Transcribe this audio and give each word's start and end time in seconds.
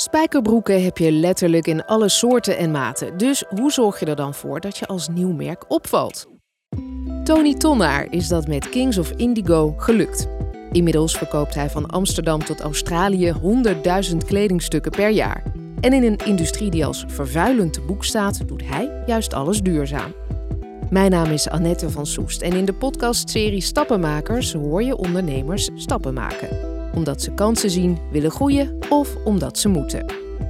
Spijkerbroeken 0.00 0.84
heb 0.84 0.98
je 0.98 1.12
letterlijk 1.12 1.66
in 1.66 1.84
alle 1.84 2.08
soorten 2.08 2.56
en 2.56 2.70
maten. 2.70 3.16
Dus 3.16 3.44
hoe 3.48 3.72
zorg 3.72 4.00
je 4.00 4.06
er 4.06 4.16
dan 4.16 4.34
voor 4.34 4.60
dat 4.60 4.78
je 4.78 4.86
als 4.86 5.08
nieuw 5.08 5.32
merk 5.32 5.64
opvalt? 5.70 6.26
Tony 7.24 7.54
Tonnaar 7.54 8.06
is 8.10 8.28
dat 8.28 8.48
met 8.48 8.68
Kings 8.68 8.98
of 8.98 9.10
Indigo 9.10 9.74
gelukt. 9.76 10.28
Inmiddels 10.72 11.16
verkoopt 11.16 11.54
hij 11.54 11.70
van 11.70 11.86
Amsterdam 11.86 12.44
tot 12.44 12.60
Australië 12.60 13.32
100.000 14.10 14.16
kledingstukken 14.26 14.90
per 14.90 15.10
jaar. 15.10 15.42
En 15.80 15.92
in 15.92 16.02
een 16.02 16.16
industrie 16.16 16.70
die 16.70 16.86
als 16.86 17.04
vervuilend 17.08 17.72
te 17.72 17.80
boek 17.80 18.04
staat, 18.04 18.48
doet 18.48 18.62
hij 18.64 19.02
juist 19.06 19.32
alles 19.32 19.60
duurzaam. 19.62 20.14
Mijn 20.90 21.10
naam 21.10 21.30
is 21.30 21.48
Annette 21.48 21.90
van 21.90 22.06
Soest 22.06 22.42
en 22.42 22.52
in 22.52 22.64
de 22.64 22.74
podcastserie 22.74 23.60
Stappenmakers 23.60 24.52
hoor 24.52 24.82
je 24.82 24.96
ondernemers 24.96 25.70
stappen 25.74 26.14
maken. 26.14 26.77
Omdat 26.94 27.22
ze 27.22 27.30
kansen 27.30 27.70
zien, 27.70 27.98
willen 28.12 28.30
groeien 28.30 28.78
of 28.88 29.16
omdat 29.24 29.58
ze 29.58 29.68
moeten. 29.68 30.04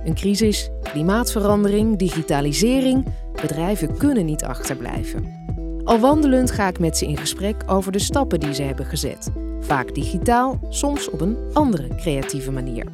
Een 0.04 0.14
crisis, 0.14 0.70
klimaatverandering, 0.82 1.98
digitalisering, 1.98 3.06
bedrijven 3.40 3.96
kunnen 3.96 4.24
niet 4.24 4.44
achterblijven. 4.44 5.36
Al 5.84 5.98
wandelend 5.98 6.50
ga 6.50 6.68
ik 6.68 6.78
met 6.78 6.98
ze 6.98 7.06
in 7.06 7.16
gesprek 7.16 7.56
over 7.66 7.92
de 7.92 7.98
stappen 7.98 8.40
die 8.40 8.54
ze 8.54 8.62
hebben 8.62 8.86
gezet. 8.86 9.30
Vaak 9.60 9.94
digitaal, 9.94 10.60
soms 10.68 11.10
op 11.10 11.20
een 11.20 11.36
andere 11.52 11.88
creatieve 11.94 12.52
manier. 12.52 12.86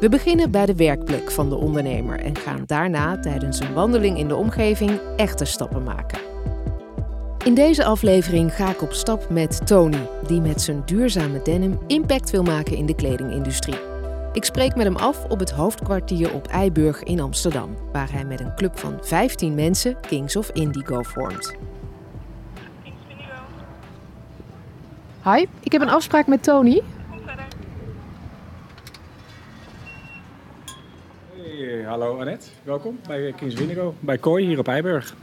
We 0.00 0.08
beginnen 0.08 0.50
bij 0.50 0.66
de 0.66 0.74
werkplek 0.74 1.30
van 1.30 1.48
de 1.48 1.56
ondernemer 1.56 2.20
en 2.20 2.36
gaan 2.36 2.62
daarna 2.66 3.18
tijdens 3.18 3.60
een 3.60 3.74
wandeling 3.74 4.18
in 4.18 4.28
de 4.28 4.36
omgeving 4.36 5.00
echte 5.16 5.44
stappen 5.44 5.82
maken. 5.82 6.31
In 7.44 7.54
deze 7.54 7.84
aflevering 7.84 8.54
ga 8.54 8.70
ik 8.70 8.82
op 8.82 8.92
stap 8.92 9.30
met 9.30 9.66
Tony, 9.66 10.08
die 10.26 10.40
met 10.40 10.60
zijn 10.60 10.82
duurzame 10.84 11.42
denim 11.42 11.78
impact 11.86 12.30
wil 12.30 12.42
maken 12.42 12.76
in 12.76 12.86
de 12.86 12.94
kledingindustrie. 12.94 13.78
Ik 14.32 14.44
spreek 14.44 14.74
met 14.74 14.84
hem 14.84 14.96
af 14.96 15.24
op 15.24 15.38
het 15.38 15.50
hoofdkwartier 15.50 16.34
op 16.34 16.46
Eiburg 16.46 17.02
in 17.02 17.20
Amsterdam, 17.20 17.76
waar 17.92 18.12
hij 18.12 18.24
met 18.24 18.40
een 18.40 18.54
club 18.54 18.78
van 18.78 18.98
15 19.00 19.54
mensen 19.54 20.00
Kings 20.00 20.36
of 20.36 20.50
Indigo 20.50 21.02
vormt. 21.02 21.54
Hi, 25.24 25.44
ik 25.60 25.72
heb 25.72 25.80
een 25.80 25.88
afspraak 25.88 26.26
met 26.26 26.42
Tony. 26.42 26.82
Hey, 31.36 31.82
hallo 31.86 32.18
Annette, 32.18 32.46
welkom 32.62 32.98
bij 33.06 33.32
Kings 33.36 33.54
Windigo, 33.54 33.94
bij 34.00 34.18
Kooi 34.18 34.46
hier 34.46 34.58
op 34.58 34.68
Eiburg. 34.68 35.14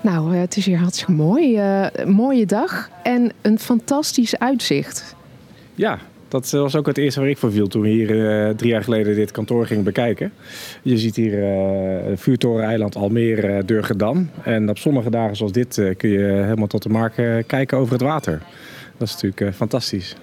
Nou, 0.00 0.34
eh, 0.34 0.40
het 0.40 0.56
is 0.56 0.66
hier 0.66 0.78
hartstikke 0.78 1.12
mooi. 1.12 1.56
Uh, 1.56 1.86
een 1.92 2.10
mooie 2.10 2.46
dag 2.46 2.90
en 3.02 3.32
een 3.42 3.58
fantastisch 3.58 4.38
uitzicht. 4.38 5.16
Ja, 5.74 5.98
dat 6.28 6.50
was 6.50 6.76
ook 6.76 6.86
het 6.86 6.98
eerste 6.98 7.20
waar 7.20 7.28
ik 7.28 7.38
voor 7.38 7.52
viel 7.52 7.66
toen 7.66 7.82
we 7.82 7.88
hier 7.88 8.10
uh, 8.10 8.54
drie 8.54 8.70
jaar 8.70 8.82
geleden 8.82 9.14
dit 9.14 9.30
kantoor 9.30 9.66
gingen 9.66 9.84
bekijken. 9.84 10.32
Je 10.82 10.98
ziet 10.98 11.16
hier 11.16 11.32
uh, 11.32 12.16
Vuurtoren-eiland 12.16 12.96
Almere, 12.96 13.64
Durgedam. 13.64 14.30
En 14.42 14.68
op 14.68 14.78
zonnige 14.78 15.10
dagen 15.10 15.36
zoals 15.36 15.52
dit 15.52 15.82
kun 15.96 16.08
je 16.08 16.18
helemaal 16.18 16.66
tot 16.66 16.82
de 16.82 16.88
markt 16.88 17.46
kijken 17.46 17.78
over 17.78 17.92
het 17.92 18.02
water. 18.02 18.42
Dat 18.96 19.08
is 19.08 19.14
natuurlijk 19.22 19.56
fantastisch. 19.56 20.16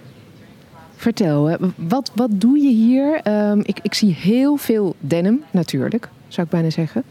Vertel, 0.96 1.58
wat, 1.76 2.12
wat 2.16 2.30
doe 2.32 2.60
je 2.60 2.72
hier? 2.72 3.22
Um, 3.28 3.62
ik, 3.64 3.80
ik 3.82 3.94
zie 3.94 4.14
heel 4.14 4.56
veel 4.56 4.96
denim, 5.00 5.44
natuurlijk, 5.52 6.10
zou 6.28 6.46
ik 6.46 6.52
bijna 6.52 6.70
zeggen. 6.70 7.04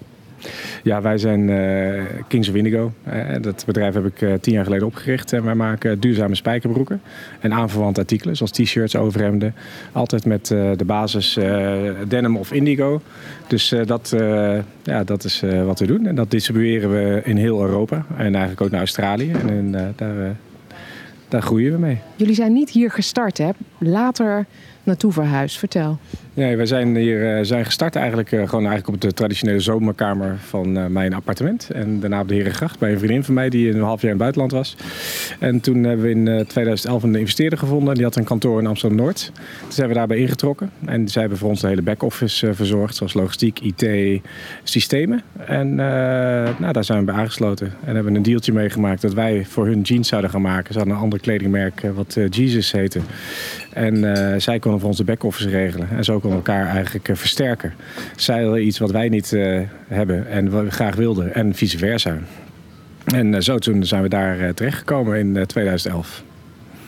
Ja, 0.82 1.02
wij 1.02 1.18
zijn 1.18 1.48
uh, 1.48 2.02
Kings 2.28 2.48
of 2.48 2.54
Indigo. 2.54 2.92
Uh, 3.08 3.14
dat 3.40 3.62
bedrijf 3.66 3.94
heb 3.94 4.06
ik 4.06 4.20
uh, 4.20 4.34
tien 4.40 4.52
jaar 4.52 4.64
geleden 4.64 4.86
opgericht. 4.86 5.32
En 5.32 5.44
wij 5.44 5.54
maken 5.54 6.00
duurzame 6.00 6.34
spijkerbroeken 6.34 7.00
en 7.40 7.52
aanverwante 7.52 8.00
artikelen, 8.00 8.36
zoals 8.36 8.52
t-shirts, 8.52 8.96
overhemden. 8.96 9.54
Altijd 9.92 10.24
met 10.24 10.46
de 10.46 10.84
basis 10.86 11.38
denim 12.08 12.36
of 12.36 12.52
indigo. 12.52 13.00
Dus 13.46 13.74
dat, 13.84 14.14
ja, 14.82 15.04
dat 15.04 15.24
is 15.24 15.42
wat 15.64 15.78
we 15.78 15.86
doen. 15.86 16.06
En 16.06 16.14
dat 16.14 16.30
distribueren 16.30 16.90
we 16.90 17.20
in 17.24 17.36
heel 17.36 17.62
Europa 17.62 18.04
en 18.16 18.34
eigenlijk 18.34 18.60
ook 18.60 18.70
naar 18.70 18.80
Australië. 18.80 19.30
En 19.30 19.70
daar, 19.96 20.36
daar 21.28 21.42
groeien 21.42 21.72
we 21.72 21.78
mee. 21.78 21.98
Jullie 22.16 22.34
zijn 22.34 22.52
niet 22.52 22.70
hier 22.70 22.90
gestart, 22.90 23.38
hè? 23.38 23.50
Later 23.78 24.46
naartoe 24.82 25.12
verhuisd. 25.12 25.58
Vertel. 25.58 25.98
Nee, 26.36 26.56
wij 26.56 26.66
zijn 26.66 26.96
hier 26.96 27.38
uh, 27.38 27.44
zijn 27.44 27.64
gestart 27.64 27.96
eigenlijk 27.96 28.32
uh, 28.32 28.48
gewoon 28.48 28.66
eigenlijk 28.66 28.94
op 28.94 29.00
de 29.00 29.12
traditionele 29.12 29.60
zomerkamer 29.60 30.36
van 30.38 30.78
uh, 30.78 30.86
mijn 30.86 31.14
appartement. 31.14 31.70
En 31.70 32.00
daarna 32.00 32.20
op 32.20 32.28
de 32.28 32.34
Herengracht 32.34 32.78
bij 32.78 32.92
een 32.92 32.98
vriendin 32.98 33.24
van 33.24 33.34
mij 33.34 33.48
die 33.48 33.70
een 33.70 33.80
half 33.80 34.00
jaar 34.00 34.12
in 34.12 34.20
het 34.22 34.34
buitenland 34.34 34.52
was. 34.52 34.76
En 35.40 35.60
toen 35.60 35.84
hebben 35.84 36.04
we 36.04 36.10
in 36.10 36.46
2011 36.46 37.02
een 37.02 37.14
investeerder 37.14 37.58
gevonden. 37.58 37.94
Die 37.94 38.04
had 38.04 38.16
een 38.16 38.24
kantoor 38.24 38.60
in 38.60 38.66
Amsterdam-Noord. 38.66 39.32
Toen 39.60 39.72
zijn 39.72 39.88
we 39.88 39.94
daarbij 39.94 40.16
ingetrokken. 40.16 40.70
En 40.84 41.08
zij 41.08 41.20
hebben 41.20 41.38
voor 41.38 41.48
ons 41.48 41.60
de 41.60 41.66
hele 41.66 41.82
back-office 41.82 42.54
verzorgd. 42.54 42.96
Zoals 42.96 43.14
logistiek, 43.14 43.60
IT, 43.60 44.20
systemen. 44.62 45.22
En 45.46 45.74
nou, 45.74 46.72
daar 46.72 46.84
zijn 46.84 46.98
we 46.98 47.04
bij 47.04 47.14
aangesloten. 47.14 47.72
En 47.84 47.94
hebben 47.94 48.14
een 48.14 48.22
dealtje 48.22 48.52
meegemaakt 48.52 49.02
dat 49.02 49.14
wij 49.14 49.44
voor 49.44 49.66
hun 49.66 49.80
jeans 49.80 50.08
zouden 50.08 50.30
gaan 50.30 50.42
maken. 50.42 50.72
Ze 50.72 50.78
hadden 50.78 50.96
een 50.96 51.02
ander 51.02 51.20
kledingmerk 51.20 51.82
wat 51.94 52.18
Jesus 52.30 52.72
heette. 52.72 53.00
En 53.72 53.96
zij 54.40 54.58
konden 54.58 54.80
voor 54.80 54.88
ons 54.88 54.98
de 54.98 55.04
back-office 55.04 55.48
regelen. 55.48 55.88
En 55.90 56.04
zo 56.04 56.20
we 56.30 56.36
elkaar 56.36 56.66
eigenlijk 56.66 57.08
uh, 57.08 57.16
versterken. 57.16 57.72
Zij 58.16 58.42
hadden 58.42 58.66
iets 58.66 58.78
wat 58.78 58.90
wij 58.90 59.08
niet 59.08 59.32
uh, 59.32 59.60
hebben 59.88 60.28
en 60.28 60.50
wat 60.50 60.64
we 60.64 60.70
graag 60.70 60.94
wilden. 60.94 61.34
En 61.34 61.54
vice 61.54 61.78
versa. 61.78 62.18
En 63.04 63.32
uh, 63.32 63.40
zo 63.40 63.58
toen 63.58 63.84
zijn 63.84 64.02
we 64.02 64.08
daar 64.08 64.54
terechtgekomen 64.54 65.18
in 65.18 65.46
2011. 65.46 66.22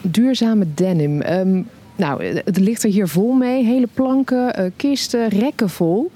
Duurzame 0.01 0.67
denim. 0.75 1.23
Um, 1.23 1.69
nou, 1.97 2.25
het 2.25 2.59
ligt 2.59 2.83
er 2.83 2.91
hier 2.91 3.09
vol 3.09 3.33
mee. 3.33 3.65
Hele 3.65 3.89
planken, 3.95 4.73
kisten, 4.77 5.29
rekken 5.29 5.71
vol. 5.71 6.11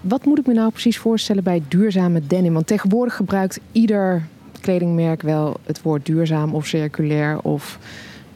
Wat 0.00 0.24
moet 0.24 0.38
ik 0.38 0.46
me 0.46 0.52
nou 0.54 0.70
precies 0.70 0.98
voorstellen 0.98 1.42
bij 1.42 1.62
duurzame 1.68 2.20
denim? 2.26 2.52
Want 2.52 2.66
tegenwoordig 2.66 3.16
gebruikt 3.16 3.60
ieder 3.72 4.22
kledingmerk 4.60 5.22
wel 5.22 5.56
het 5.66 5.82
woord 5.82 6.06
duurzaam 6.06 6.54
of 6.54 6.66
circulair 6.66 7.38
of 7.40 7.78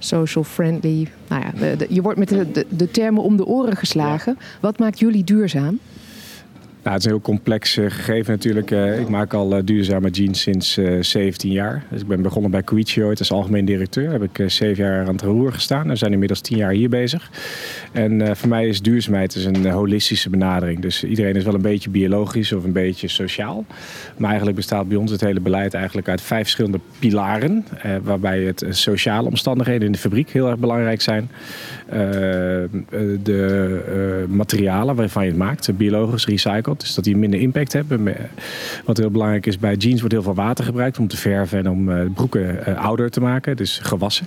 social 0.04 0.44
friendly. 0.44 1.08
Nou 1.28 1.42
ja, 1.42 1.74
je 1.88 2.02
wordt 2.02 2.18
met 2.18 2.28
de, 2.28 2.50
de, 2.50 2.66
de, 2.68 2.90
termen 2.90 3.22
om 3.22 3.36
de 3.36 3.46
oren 3.46 3.76
geslagen. 3.76 4.38
Wat 4.60 4.78
maakt 4.78 4.98
jullie 4.98 5.24
duurzaam? 5.24 5.78
Nou, 6.84 6.96
het 6.96 7.04
is 7.04 7.10
een 7.10 7.16
heel 7.16 7.26
complex 7.26 7.76
uh, 7.76 7.90
gegeven 7.90 8.32
natuurlijk. 8.32 8.70
Uh, 8.70 9.00
ik 9.00 9.08
maak 9.08 9.34
al 9.34 9.56
uh, 9.56 9.62
duurzame 9.64 10.10
jeans 10.10 10.40
sinds 10.40 10.78
17 11.00 11.52
jaar. 11.52 11.84
Dus 11.90 12.00
ik 12.00 12.06
ben 12.06 12.22
begonnen 12.22 12.50
bij 12.50 12.62
Koichi 12.62 13.04
ooit 13.04 13.18
als 13.18 13.32
algemeen 13.32 13.64
directeur. 13.64 14.10
Heb 14.10 14.22
ik 14.22 14.50
7 14.50 14.84
jaar 14.84 15.06
aan 15.06 15.12
het 15.12 15.22
roer 15.22 15.52
gestaan. 15.52 15.88
We 15.88 15.96
zijn 15.96 16.12
inmiddels 16.12 16.40
10 16.40 16.56
jaar 16.56 16.72
hier 16.72 16.88
bezig. 16.88 17.30
En 17.92 18.36
voor 18.36 18.48
mij 18.48 18.66
is 18.66 18.82
duurzaamheid 18.82 19.34
is 19.34 19.44
een 19.44 19.70
holistische 19.70 20.30
benadering. 20.30 20.80
Dus 20.80 21.04
iedereen 21.04 21.36
is 21.36 21.44
wel 21.44 21.54
een 21.54 21.60
beetje 21.62 21.90
biologisch 21.90 22.52
of 22.52 22.64
een 22.64 22.72
beetje 22.72 23.08
sociaal. 23.08 23.64
Maar 24.16 24.28
eigenlijk 24.28 24.56
bestaat 24.56 24.88
bij 24.88 24.96
ons 24.96 25.10
het 25.10 25.20
hele 25.20 25.40
beleid 25.40 25.74
eigenlijk 25.74 26.08
uit 26.08 26.20
vijf 26.20 26.42
verschillende 26.42 26.80
pilaren. 26.98 27.64
waarbij 28.02 28.42
het 28.42 28.64
sociale 28.68 29.28
omstandigheden 29.28 29.86
in 29.86 29.92
de 29.92 29.98
fabriek 29.98 30.30
heel 30.30 30.48
erg 30.48 30.58
belangrijk 30.58 31.00
zijn. 31.00 31.30
de 33.22 34.24
materialen 34.28 34.94
waarvan 34.94 35.22
je 35.24 35.28
het 35.28 35.38
maakt, 35.38 35.76
biologisch, 35.76 36.26
recycled 36.26 36.73
dus 36.80 36.94
dat 36.94 37.04
die 37.04 37.16
minder 37.16 37.40
impact 37.40 37.72
hebben. 37.72 38.16
Wat 38.84 38.96
heel 38.96 39.10
belangrijk 39.10 39.46
is, 39.46 39.58
bij 39.58 39.74
jeans 39.74 39.98
wordt 39.98 40.14
heel 40.14 40.22
veel 40.22 40.34
water 40.34 40.64
gebruikt 40.64 40.98
om 40.98 41.08
te 41.08 41.16
verven 41.16 41.58
en 41.58 41.70
om 41.70 41.88
uh, 41.88 42.00
broeken 42.14 42.58
uh, 42.68 42.84
ouder 42.84 43.10
te 43.10 43.20
maken. 43.20 43.56
Dus 43.56 43.78
gewassen. 43.82 44.26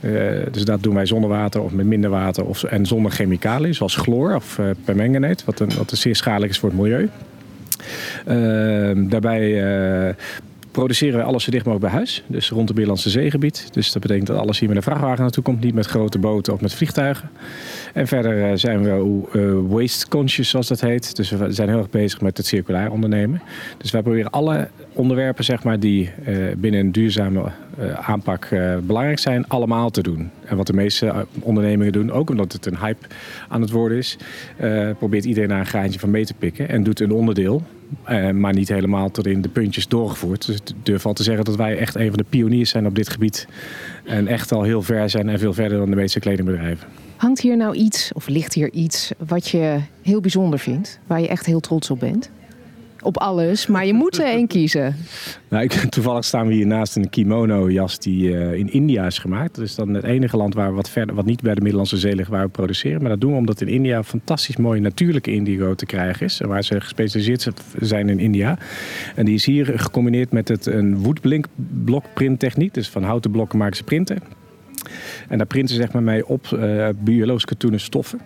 Uh, 0.00 0.12
dus 0.50 0.64
dat 0.64 0.82
doen 0.82 0.94
wij 0.94 1.06
zonder 1.06 1.30
water 1.30 1.62
of 1.62 1.72
met 1.72 1.86
minder 1.86 2.10
water 2.10 2.44
of, 2.44 2.62
en 2.62 2.86
zonder 2.86 3.12
chemicaliën, 3.12 3.74
zoals 3.74 3.96
chloor 3.96 4.34
of 4.34 4.60
permanganate, 4.84 5.44
wat 5.46 5.60
een, 5.60 5.70
wat 5.76 5.90
zeer 5.94 6.16
schadelijk 6.16 6.52
is 6.52 6.58
voor 6.58 6.68
het 6.68 6.78
milieu. 6.78 7.08
Ehm, 8.26 9.08
daarbij 9.08 10.14
produceren 10.72 11.16
wij 11.16 11.26
alles 11.26 11.44
zo 11.44 11.50
dicht 11.50 11.64
mogelijk 11.64 11.90
bij 11.90 11.98
huis. 11.98 12.22
Dus 12.26 12.48
rond 12.48 12.68
het 12.68 12.76
Middellandse 12.76 13.10
zeegebied. 13.10 13.68
Dus 13.72 13.92
dat 13.92 14.02
betekent 14.02 14.26
dat 14.26 14.36
alles 14.36 14.58
hier 14.58 14.68
met 14.68 14.76
een 14.76 14.82
vrachtwagen 14.82 15.22
naartoe 15.22 15.42
komt. 15.42 15.60
Niet 15.60 15.74
met 15.74 15.86
grote 15.86 16.18
boten 16.18 16.52
of 16.52 16.60
met 16.60 16.74
vliegtuigen. 16.74 17.30
En 17.94 18.06
verder 18.06 18.50
eh, 18.50 18.56
zijn 18.56 18.82
we 18.82 19.22
uh, 19.32 19.72
waste 19.74 20.08
conscious 20.08 20.48
zoals 20.48 20.68
dat 20.68 20.80
heet. 20.80 21.16
Dus 21.16 21.30
we 21.30 21.52
zijn 21.52 21.68
heel 21.68 21.78
erg 21.78 21.90
bezig 21.90 22.20
met 22.20 22.36
het 22.36 22.46
circulair 22.46 22.90
ondernemen. 22.90 23.42
Dus 23.78 23.90
wij 23.90 24.02
proberen 24.02 24.30
alle 24.30 24.68
onderwerpen 24.92 25.44
zeg 25.44 25.64
maar, 25.64 25.80
die 25.80 26.10
uh, 26.28 26.36
binnen 26.56 26.80
een 26.80 26.92
duurzame 26.92 27.50
aanpak 28.00 28.48
belangrijk 28.82 29.18
zijn, 29.18 29.48
allemaal 29.48 29.90
te 29.90 30.02
doen. 30.02 30.30
En 30.44 30.56
wat 30.56 30.66
de 30.66 30.72
meeste 30.72 31.26
ondernemingen 31.40 31.92
doen, 31.92 32.10
ook 32.10 32.30
omdat 32.30 32.52
het 32.52 32.66
een 32.66 32.78
hype 32.78 33.06
aan 33.48 33.60
het 33.60 33.70
worden 33.70 33.98
is, 33.98 34.16
probeert 34.98 35.24
iedereen 35.24 35.48
daar 35.48 35.58
een 35.58 35.66
graantje 35.66 35.98
van 35.98 36.10
mee 36.10 36.24
te 36.24 36.34
pikken 36.34 36.68
en 36.68 36.82
doet 36.82 37.00
een 37.00 37.12
onderdeel 37.12 37.62
uh, 38.08 38.30
maar 38.30 38.52
niet 38.52 38.68
helemaal 38.68 39.10
tot 39.10 39.26
in 39.26 39.42
de 39.42 39.48
puntjes 39.48 39.88
doorgevoerd. 39.88 40.46
Dus 40.46 40.56
ik 40.56 40.62
durf 40.82 41.06
al 41.06 41.12
te 41.12 41.22
zeggen 41.22 41.44
dat 41.44 41.56
wij 41.56 41.78
echt 41.78 41.94
een 41.94 42.08
van 42.08 42.16
de 42.16 42.24
pioniers 42.28 42.70
zijn 42.70 42.86
op 42.86 42.94
dit 42.94 43.08
gebied. 43.08 43.48
En 44.04 44.26
echt 44.26 44.52
al 44.52 44.62
heel 44.62 44.82
ver 44.82 45.10
zijn 45.10 45.28
en 45.28 45.38
veel 45.38 45.52
verder 45.52 45.78
dan 45.78 45.90
de 45.90 45.96
meeste 45.96 46.20
kledingbedrijven. 46.20 46.88
Hangt 47.16 47.40
hier 47.40 47.56
nou 47.56 47.74
iets, 47.74 48.12
of 48.12 48.28
ligt 48.28 48.54
hier 48.54 48.72
iets, 48.72 49.10
wat 49.26 49.48
je 49.48 49.78
heel 50.02 50.20
bijzonder 50.20 50.58
vindt? 50.58 50.98
Waar 51.06 51.20
je 51.20 51.28
echt 51.28 51.46
heel 51.46 51.60
trots 51.60 51.90
op 51.90 51.98
bent? 51.98 52.30
Op 53.02 53.18
alles, 53.18 53.66
maar 53.66 53.86
je 53.86 53.94
moet 53.94 54.18
er 54.18 54.24
één 54.24 54.46
kiezen. 54.46 54.96
Nou, 55.48 55.64
ik, 55.64 55.72
toevallig 55.94 56.24
staan 56.24 56.46
we 56.46 56.54
hier 56.54 56.66
naast 56.66 56.96
een 56.96 57.10
kimono-jas 57.10 57.98
die 57.98 58.28
uh, 58.28 58.52
in 58.52 58.72
India 58.72 59.06
is 59.06 59.18
gemaakt. 59.18 59.54
Dat 59.54 59.64
is 59.64 59.74
dan 59.74 59.94
het 59.94 60.04
enige 60.04 60.36
land 60.36 60.54
waar 60.54 60.68
we 60.68 60.74
wat, 60.74 60.90
verder, 60.90 61.14
wat 61.14 61.24
niet 61.24 61.42
bij 61.42 61.54
de 61.54 61.60
Middellandse 61.60 61.98
Zee 61.98 62.14
ligt 62.14 62.28
waar 62.28 62.44
we 62.44 62.50
produceren. 62.50 63.00
Maar 63.00 63.10
dat 63.10 63.20
doen 63.20 63.30
we 63.30 63.36
omdat 63.36 63.60
in 63.60 63.68
India 63.68 64.02
fantastisch 64.02 64.56
mooie 64.56 64.80
natuurlijke 64.80 65.32
indigo 65.32 65.74
te 65.74 65.86
krijgen 65.86 66.26
is. 66.26 66.40
Waar 66.40 66.64
ze 66.64 66.80
gespecialiseerd 66.80 67.48
zijn 67.80 68.08
in 68.08 68.18
India. 68.18 68.58
En 69.14 69.24
die 69.24 69.34
is 69.34 69.44
hier 69.44 69.78
gecombineerd 69.78 70.32
met 70.32 70.48
het, 70.48 70.66
een 70.66 70.98
woodblink 70.98 71.46
blokprinttechniek. 71.84 72.74
Dus 72.74 72.88
van 72.88 73.02
houten 73.02 73.30
blokken 73.30 73.58
maken 73.58 73.76
ze 73.76 73.84
printen. 73.84 74.18
En 75.28 75.38
daar 75.38 75.46
printen 75.46 75.74
ze 75.74 75.80
zeg 75.80 75.92
maar 75.92 76.02
mee 76.02 76.26
op 76.26 76.46
uh, 76.54 76.88
biologisch 76.98 77.44
katoenen 77.44 77.80
stoffen. 77.80 78.20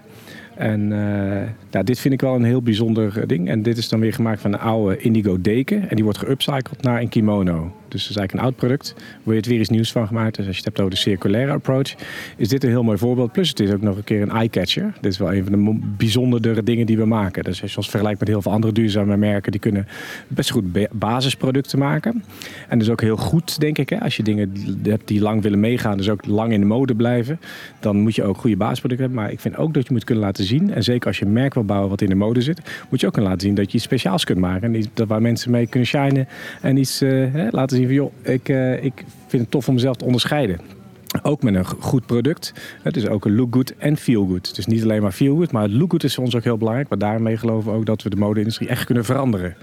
En 0.56 0.90
uh, 0.90 1.80
dit 1.84 1.98
vind 1.98 2.14
ik 2.14 2.20
wel 2.20 2.34
een 2.34 2.44
heel 2.44 2.62
bijzonder 2.62 3.20
eh, 3.20 3.26
ding. 3.26 3.48
En 3.48 3.62
dit 3.62 3.78
is 3.78 3.88
dan 3.88 4.00
weer 4.00 4.12
gemaakt 4.12 4.40
van 4.40 4.52
een 4.52 4.58
oude 4.58 4.98
indigo 4.98 5.40
deken. 5.40 5.88
En 5.88 5.94
die 5.94 6.04
wordt 6.04 6.18
geupcycled 6.18 6.82
naar 6.82 7.00
een 7.00 7.08
kimono. 7.08 7.72
Dus 7.88 8.00
dat 8.00 8.10
is 8.10 8.16
eigenlijk 8.16 8.32
een 8.32 8.40
oud 8.40 8.56
product. 8.56 8.94
Je 9.24 9.32
het 9.32 9.46
weer 9.46 9.60
iets 9.60 9.68
nieuws 9.68 9.92
van 9.92 10.06
gemaakt. 10.06 10.36
Dus 10.36 10.46
als 10.46 10.56
je 10.56 10.62
het 10.62 10.64
hebt 10.64 10.78
over 10.78 10.90
de 10.90 11.00
circulaire 11.00 11.52
approach, 11.52 11.94
is 12.36 12.48
dit 12.48 12.64
een 12.64 12.70
heel 12.70 12.82
mooi 12.82 12.98
voorbeeld. 12.98 13.32
Plus 13.32 13.48
het 13.48 13.60
is 13.60 13.70
ook 13.70 13.80
nog 13.80 13.96
een 13.96 14.04
keer 14.04 14.22
een 14.22 14.30
eye-catcher. 14.30 14.92
Dit 15.00 15.12
is 15.12 15.18
wel 15.18 15.34
een 15.34 15.44
van 15.44 15.52
de 15.52 15.78
bijzonderdere 15.96 16.62
dingen 16.62 16.86
die 16.86 16.96
we 16.96 17.04
maken. 17.04 17.44
Dus 17.44 17.62
als 17.62 17.70
je 17.70 17.76
ons 17.76 17.90
vergelijkt 17.90 18.20
met 18.20 18.28
heel 18.28 18.42
veel 18.42 18.52
andere 18.52 18.72
duurzame 18.72 19.16
merken, 19.16 19.52
die 19.52 19.60
kunnen 19.60 19.86
best 20.28 20.50
goed 20.50 20.64
basisproducten 20.90 21.78
maken. 21.78 22.24
En 22.68 22.78
dus 22.78 22.90
ook 22.90 23.00
heel 23.00 23.16
goed, 23.16 23.60
denk 23.60 23.78
ik. 23.78 23.88
Hè? 23.88 24.00
Als 24.00 24.16
je 24.16 24.22
dingen 24.22 24.52
hebt 24.82 25.08
die 25.08 25.20
lang 25.20 25.42
willen 25.42 25.60
meegaan, 25.60 25.96
dus 25.96 26.08
ook 26.08 26.26
lang 26.26 26.52
in 26.52 26.60
de 26.60 26.66
mode 26.66 26.94
blijven, 26.94 27.40
dan 27.80 27.96
moet 27.96 28.14
je 28.14 28.22
ook 28.22 28.38
goede 28.38 28.56
basisproducten 28.56 29.06
hebben. 29.06 29.24
Maar 29.24 29.32
ik 29.32 29.40
vind 29.40 29.56
ook 29.56 29.74
dat 29.74 29.86
je 29.86 29.92
moet 29.92 30.04
kunnen 30.04 30.24
laten 30.24 30.44
zien. 30.44 30.72
En 30.72 30.82
zeker 30.82 31.06
als 31.06 31.18
je 31.18 31.24
een 31.24 31.32
merk 31.32 31.54
wil 31.54 31.64
bouwen 31.64 31.90
wat 31.90 32.00
in 32.00 32.08
de 32.08 32.14
mode 32.14 32.40
zit, 32.40 32.60
moet 32.90 33.00
je 33.00 33.06
ook 33.06 33.12
kunnen 33.12 33.30
laten 33.30 33.46
zien 33.46 33.56
dat 33.56 33.70
je 33.70 33.76
iets 33.76 33.84
speciaals 33.84 34.24
kunt 34.24 34.38
maken. 34.38 34.74
En 34.74 34.84
dat 34.94 35.08
waar 35.08 35.22
mensen 35.22 35.50
mee 35.50 35.66
kunnen 35.66 35.88
shinen 35.88 36.28
en 36.60 36.76
iets 36.76 37.02
uh, 37.02 37.48
laten 37.50 37.75
uh, 37.78 38.84
ik 38.84 39.04
vind 39.26 39.42
het 39.42 39.50
tof 39.50 39.68
om 39.68 39.74
mezelf 39.74 39.96
te 39.96 40.04
onderscheiden. 40.04 40.60
Ook 41.22 41.42
met 41.42 41.54
een 41.54 41.66
goed 41.66 42.06
product. 42.06 42.52
Het 42.82 42.96
is 42.96 43.08
ook 43.08 43.24
een 43.24 43.34
look 43.34 43.54
good 43.54 43.76
en 43.76 43.96
feel 43.96 44.26
good. 44.26 44.54
Dus 44.54 44.66
niet 44.66 44.82
alleen 44.82 45.02
maar 45.02 45.12
feel 45.12 45.36
good, 45.36 45.52
maar 45.52 45.62
het 45.62 45.72
look 45.72 45.90
good 45.90 46.04
is 46.04 46.14
voor 46.14 46.24
ons 46.24 46.36
ook 46.36 46.44
heel 46.44 46.56
belangrijk. 46.56 46.88
Maar 46.88 46.98
daarmee 46.98 47.36
geloven 47.36 47.72
we 47.72 47.78
ook 47.78 47.86
dat 47.86 48.02
we 48.02 48.10
de 48.10 48.16
mode-industrie 48.16 48.68
echt 48.68 48.84
kunnen 48.84 49.04
veranderen. 49.04 49.56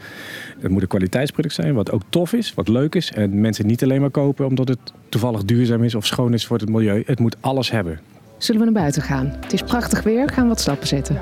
Het 0.60 0.71
moet 0.71 0.81
een 0.81 0.88
kwaliteitsproduct 0.88 1.54
zijn, 1.54 1.74
wat 1.74 1.92
ook 1.92 2.01
tof 2.10 2.33
is, 2.33 2.54
wat 2.54 2.68
leuk 2.68 2.95
is. 2.95 3.12
En 3.12 3.42
mensen 3.42 3.68
niet 3.68 3.83
alleen 3.83 4.01
maar 4.01 4.10
kopen 4.10 4.45
omdat 4.45 4.68
het 4.68 4.94
toevallig 5.10 5.44
duurzaam 5.45 5.83
is 5.83 5.95
of 5.95 6.06
schoon 6.06 6.33
is 6.33 6.45
voor 6.45 6.57
het 6.57 6.69
milieu. 6.69 7.04
Het 7.06 7.19
moet 7.19 7.36
alles 7.39 7.71
hebben. 7.71 8.00
Zullen 8.38 8.60
we 8.60 8.71
naar 8.71 8.81
buiten 8.81 9.01
gaan? 9.01 9.33
Het 9.42 9.54
is 9.54 9.62
prachtig 9.62 10.04
weer, 10.04 10.30
gaan 10.30 10.44
we 10.44 10.50
wat 10.50 10.60
stappen 10.60 10.88
zetten. 10.88 11.21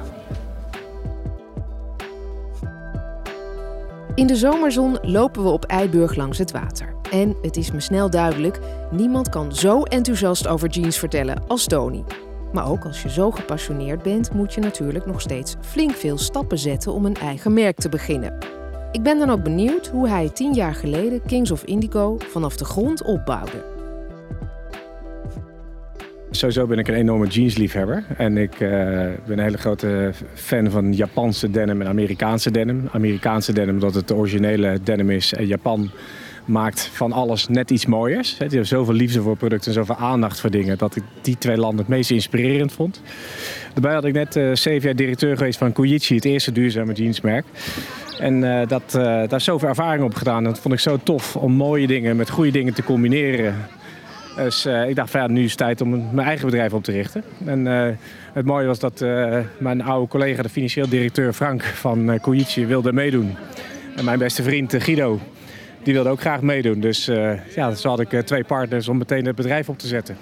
In 4.15 4.27
de 4.27 4.35
zomerzon 4.35 4.97
lopen 5.01 5.43
we 5.43 5.49
op 5.49 5.65
Eiburg 5.65 6.15
langs 6.15 6.37
het 6.37 6.51
water. 6.51 6.95
En 7.11 7.35
het 7.41 7.57
is 7.57 7.71
me 7.71 7.79
snel 7.79 8.09
duidelijk, 8.09 8.59
niemand 8.91 9.29
kan 9.29 9.55
zo 9.55 9.83
enthousiast 9.83 10.47
over 10.47 10.69
jeans 10.69 10.97
vertellen 10.97 11.43
als 11.47 11.65
Tony. 11.65 12.03
Maar 12.53 12.69
ook 12.69 12.85
als 12.85 13.01
je 13.01 13.09
zo 13.09 13.31
gepassioneerd 13.31 14.03
bent, 14.03 14.33
moet 14.33 14.53
je 14.53 14.61
natuurlijk 14.61 15.05
nog 15.05 15.21
steeds 15.21 15.55
flink 15.61 15.91
veel 15.91 16.17
stappen 16.17 16.57
zetten 16.57 16.93
om 16.93 17.05
een 17.05 17.15
eigen 17.15 17.53
merk 17.53 17.79
te 17.79 17.89
beginnen. 17.89 18.37
Ik 18.91 19.03
ben 19.03 19.19
dan 19.19 19.29
ook 19.29 19.43
benieuwd 19.43 19.87
hoe 19.87 20.07
hij 20.07 20.29
tien 20.29 20.53
jaar 20.53 20.75
geleden 20.75 21.21
Kings 21.25 21.51
of 21.51 21.63
Indigo 21.63 22.17
vanaf 22.17 22.57
de 22.57 22.65
grond 22.65 23.03
opbouwde. 23.03 23.70
Sowieso 26.33 26.65
ben 26.65 26.77
ik 26.79 26.87
een 26.87 26.93
enorme 26.93 27.27
jeansliefhebber. 27.27 28.03
En 28.17 28.37
ik 28.37 28.53
uh, 28.53 28.59
ben 28.59 29.37
een 29.37 29.39
hele 29.39 29.57
grote 29.57 30.11
fan 30.33 30.69
van 30.69 30.93
Japanse 30.93 31.51
denim 31.51 31.81
en 31.81 31.87
Amerikaanse 31.87 32.51
denim. 32.51 32.89
Amerikaanse 32.91 33.53
denim 33.53 33.73
omdat 33.73 33.93
het 33.93 34.07
de 34.07 34.15
originele 34.15 34.79
denim 34.83 35.09
is. 35.09 35.33
En 35.33 35.47
Japan 35.47 35.91
maakt 36.45 36.89
van 36.93 37.11
alles 37.11 37.47
net 37.47 37.71
iets 37.71 37.85
mooiers. 37.85 38.29
Die 38.29 38.47
hebben 38.47 38.67
zoveel 38.67 38.93
liefde 38.93 39.21
voor 39.21 39.37
producten 39.37 39.67
en 39.67 39.77
zoveel 39.77 39.95
aandacht 39.95 40.39
voor 40.39 40.49
dingen... 40.49 40.77
dat 40.77 40.95
ik 40.95 41.03
die 41.21 41.37
twee 41.37 41.57
landen 41.57 41.79
het 41.79 41.87
meest 41.87 42.11
inspirerend 42.11 42.71
vond. 42.71 43.01
Daarbij 43.73 43.93
had 43.93 44.05
ik 44.05 44.13
net 44.13 44.35
uh, 44.35 44.55
zeven 44.55 44.85
jaar 44.87 44.95
directeur 44.95 45.37
geweest 45.37 45.57
van 45.57 45.71
Koichi, 45.71 46.15
het 46.15 46.25
eerste 46.25 46.51
duurzame 46.51 46.93
jeansmerk. 46.93 47.45
En 48.19 48.43
uh, 48.43 48.67
dat, 48.67 48.91
daar 49.29 49.41
zoveel 49.41 49.69
ervaring 49.69 50.03
op 50.03 50.13
gedaan. 50.13 50.37
En 50.37 50.43
dat 50.43 50.59
vond 50.59 50.73
ik 50.73 50.79
zo 50.79 50.97
tof 51.03 51.35
om 51.35 51.51
mooie 51.51 51.87
dingen 51.87 52.15
met 52.15 52.29
goede 52.29 52.51
dingen 52.51 52.73
te 52.73 52.83
combineren. 52.83 53.55
Dus 54.35 54.65
uh, 54.65 54.89
ik 54.89 54.95
dacht 54.95 55.11
ja, 55.11 55.27
nu 55.27 55.43
is 55.43 55.49
het 55.49 55.57
tijd 55.57 55.81
om 55.81 55.89
mijn 55.89 56.27
eigen 56.27 56.45
bedrijf 56.45 56.73
op 56.73 56.83
te 56.83 56.91
richten. 56.91 57.23
En 57.45 57.65
uh, 57.65 57.87
het 58.33 58.45
mooie 58.45 58.67
was 58.67 58.79
dat 58.79 59.01
uh, 59.01 59.37
mijn 59.57 59.81
oude 59.81 60.07
collega, 60.07 60.41
de 60.41 60.49
financieel 60.49 60.89
directeur 60.89 61.33
Frank 61.33 61.63
van 61.63 62.19
Koichi, 62.21 62.65
wilde 62.65 62.93
meedoen. 62.93 63.35
En 63.95 64.05
mijn 64.05 64.19
beste 64.19 64.43
vriend 64.43 64.83
Guido, 64.83 65.19
die 65.83 65.93
wilde 65.93 66.09
ook 66.09 66.19
graag 66.19 66.41
meedoen. 66.41 66.79
Dus 66.79 67.05
ja, 67.55 67.73
zo 67.73 67.89
had 67.89 67.99
ik 67.99 68.09
twee 68.09 68.43
partners 68.43 68.87
om 68.87 68.97
meteen 68.97 69.25
het 69.25 69.35
bedrijf 69.35 69.69
op 69.69 69.77
te 69.77 69.87
zetten. 69.87 70.17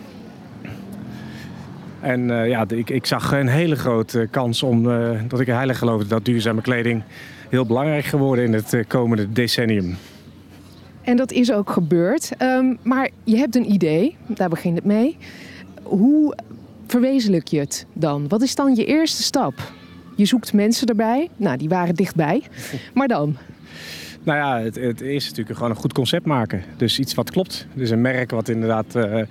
En 1.99 2.27
ja, 2.27 2.65
ik, 2.67 2.89
ik, 2.89 3.05
zag 3.05 3.31
een 3.31 3.47
hele 3.47 3.75
grote 3.75 4.27
kans 4.31 4.63
om 4.63 4.83
dat 5.27 5.39
ik 5.39 5.47
heilig 5.47 5.77
geloofde 5.77 6.07
dat 6.07 6.25
duurzame 6.25 6.61
kleding 6.61 7.03
heel 7.49 7.65
belangrijk 7.65 8.05
geworden 8.05 8.45
in 8.45 8.53
het 8.53 8.77
komende 8.87 9.31
decennium. 9.31 9.97
En 11.09 11.17
dat 11.17 11.31
is 11.31 11.51
ook 11.51 11.69
gebeurd. 11.69 12.31
Um, 12.41 12.77
maar 12.83 13.09
je 13.23 13.37
hebt 13.37 13.55
een 13.55 13.71
idee, 13.71 14.15
daar 14.27 14.49
begint 14.49 14.75
het 14.75 14.85
mee. 14.85 15.17
Hoe 15.83 16.35
verwezenlijk 16.87 17.47
je 17.47 17.59
het 17.59 17.85
dan? 17.93 18.27
Wat 18.27 18.41
is 18.41 18.55
dan 18.55 18.75
je 18.75 18.85
eerste 18.85 19.23
stap? 19.23 19.71
Je 20.15 20.25
zoekt 20.25 20.53
mensen 20.53 20.87
erbij. 20.87 21.29
Nou, 21.37 21.57
die 21.57 21.69
waren 21.69 21.95
dichtbij. 21.95 22.43
Maar 22.93 23.07
dan? 23.07 23.37
Nou 24.23 24.37
ja, 24.37 24.63
het, 24.63 24.75
het 24.75 25.01
is 25.01 25.23
natuurlijk 25.29 25.55
gewoon 25.55 25.71
een 25.71 25.77
goed 25.77 25.93
concept 25.93 26.25
maken. 26.25 26.63
Dus 26.77 26.99
iets 26.99 27.13
wat 27.13 27.31
klopt. 27.31 27.67
Dus 27.73 27.89
een 27.89 28.01
merk 28.01 28.31
wat 28.31 28.49
inderdaad 28.49 28.95
uh, 28.95 29.03
uh, 29.03 29.23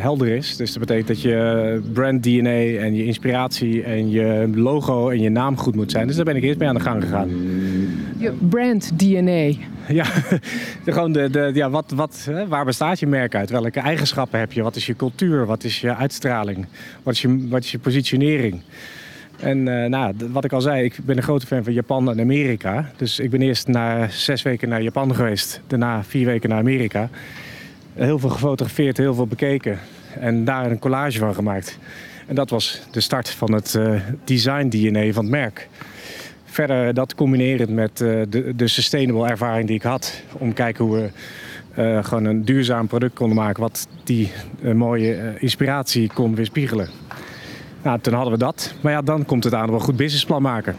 helder 0.00 0.28
is. 0.28 0.56
Dus 0.56 0.70
dat 0.70 0.80
betekent 0.80 1.08
dat 1.08 1.22
je 1.22 1.80
brand 1.92 2.22
DNA 2.22 2.76
en 2.76 2.94
je 2.94 3.04
inspiratie 3.04 3.82
en 3.82 4.10
je 4.10 4.50
logo 4.54 5.08
en 5.08 5.20
je 5.20 5.28
naam 5.28 5.56
goed 5.56 5.74
moet 5.74 5.90
zijn. 5.90 6.06
Dus 6.06 6.16
daar 6.16 6.24
ben 6.24 6.36
ik 6.36 6.42
eerst 6.42 6.58
mee 6.58 6.68
aan 6.68 6.74
de 6.74 6.80
gang 6.80 7.02
gegaan. 7.02 7.30
Je 8.18 8.32
brand 8.32 8.98
DNA. 8.98 9.52
Ja, 9.88 10.04
gewoon 10.84 11.12
de, 11.12 11.30
de, 11.30 11.50
ja 11.54 11.70
wat, 11.70 11.92
wat, 11.94 12.28
waar 12.48 12.64
bestaat 12.64 12.98
je 12.98 13.06
merk 13.06 13.34
uit? 13.34 13.50
Welke 13.50 13.80
eigenschappen 13.80 14.38
heb 14.38 14.52
je? 14.52 14.62
Wat 14.62 14.76
is 14.76 14.86
je 14.86 14.96
cultuur? 14.96 15.46
Wat 15.46 15.64
is 15.64 15.80
je 15.80 15.94
uitstraling? 15.94 16.66
Wat 17.02 17.14
is 17.14 17.22
je, 17.22 17.48
wat 17.48 17.62
is 17.62 17.70
je 17.70 17.78
positionering? 17.78 18.60
En 19.40 19.66
uh, 19.66 19.84
nou, 19.84 20.14
wat 20.30 20.44
ik 20.44 20.52
al 20.52 20.60
zei, 20.60 20.84
ik 20.84 20.98
ben 21.04 21.16
een 21.16 21.22
grote 21.22 21.46
fan 21.46 21.64
van 21.64 21.72
Japan 21.72 22.10
en 22.10 22.20
Amerika. 22.20 22.90
Dus 22.96 23.18
ik 23.18 23.30
ben 23.30 23.42
eerst 23.42 23.68
na 23.68 24.08
zes 24.08 24.42
weken 24.42 24.68
naar 24.68 24.82
Japan 24.82 25.14
geweest. 25.14 25.60
Daarna 25.66 26.04
vier 26.04 26.26
weken 26.26 26.48
naar 26.48 26.58
Amerika. 26.58 27.10
Heel 27.92 28.18
veel 28.18 28.30
gefotografeerd, 28.30 28.96
heel 28.96 29.14
veel 29.14 29.26
bekeken. 29.26 29.78
En 30.20 30.44
daar 30.44 30.70
een 30.70 30.78
collage 30.78 31.18
van 31.18 31.34
gemaakt. 31.34 31.78
En 32.26 32.34
dat 32.34 32.50
was 32.50 32.80
de 32.90 33.00
start 33.00 33.30
van 33.30 33.52
het 33.52 33.74
uh, 33.74 34.00
design 34.24 34.68
DNA 34.68 35.12
van 35.12 35.22
het 35.22 35.32
merk. 35.32 35.68
Verder 36.50 36.94
dat 36.94 37.14
combineren 37.14 37.74
met 37.74 38.00
uh, 38.00 38.22
de, 38.28 38.52
de 38.56 38.68
sustainable 38.68 39.28
ervaring 39.28 39.66
die 39.66 39.76
ik 39.76 39.82
had. 39.82 40.22
Om 40.32 40.48
te 40.48 40.54
kijken 40.54 40.84
hoe 40.84 40.96
we 40.96 41.10
uh, 41.82 42.04
gewoon 42.04 42.24
een 42.24 42.44
duurzaam 42.44 42.86
product 42.86 43.14
konden 43.14 43.36
maken. 43.36 43.62
Wat 43.62 43.88
die 44.04 44.32
uh, 44.62 44.72
mooie 44.74 45.34
inspiratie 45.38 46.10
kon 46.14 46.34
weerspiegelen. 46.34 46.88
Nou, 47.82 48.00
toen 48.00 48.14
hadden 48.14 48.32
we 48.32 48.38
dat. 48.38 48.74
Maar 48.80 48.92
ja, 48.92 49.02
dan 49.02 49.24
komt 49.24 49.44
het 49.44 49.54
aan 49.54 49.68
op 49.68 49.74
een 49.74 49.80
goed 49.80 49.96
businessplan 49.96 50.42
maken. 50.42 50.76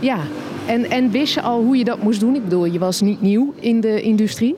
Ja, 0.00 0.18
en, 0.66 0.90
en 0.90 1.10
wist 1.10 1.34
je 1.34 1.40
al 1.40 1.62
hoe 1.62 1.76
je 1.76 1.84
dat 1.84 2.02
moest 2.02 2.20
doen? 2.20 2.34
Ik 2.34 2.42
bedoel, 2.42 2.64
je 2.64 2.78
was 2.78 3.00
niet 3.00 3.20
nieuw 3.20 3.54
in 3.60 3.80
de 3.80 4.02
industrie. 4.02 4.56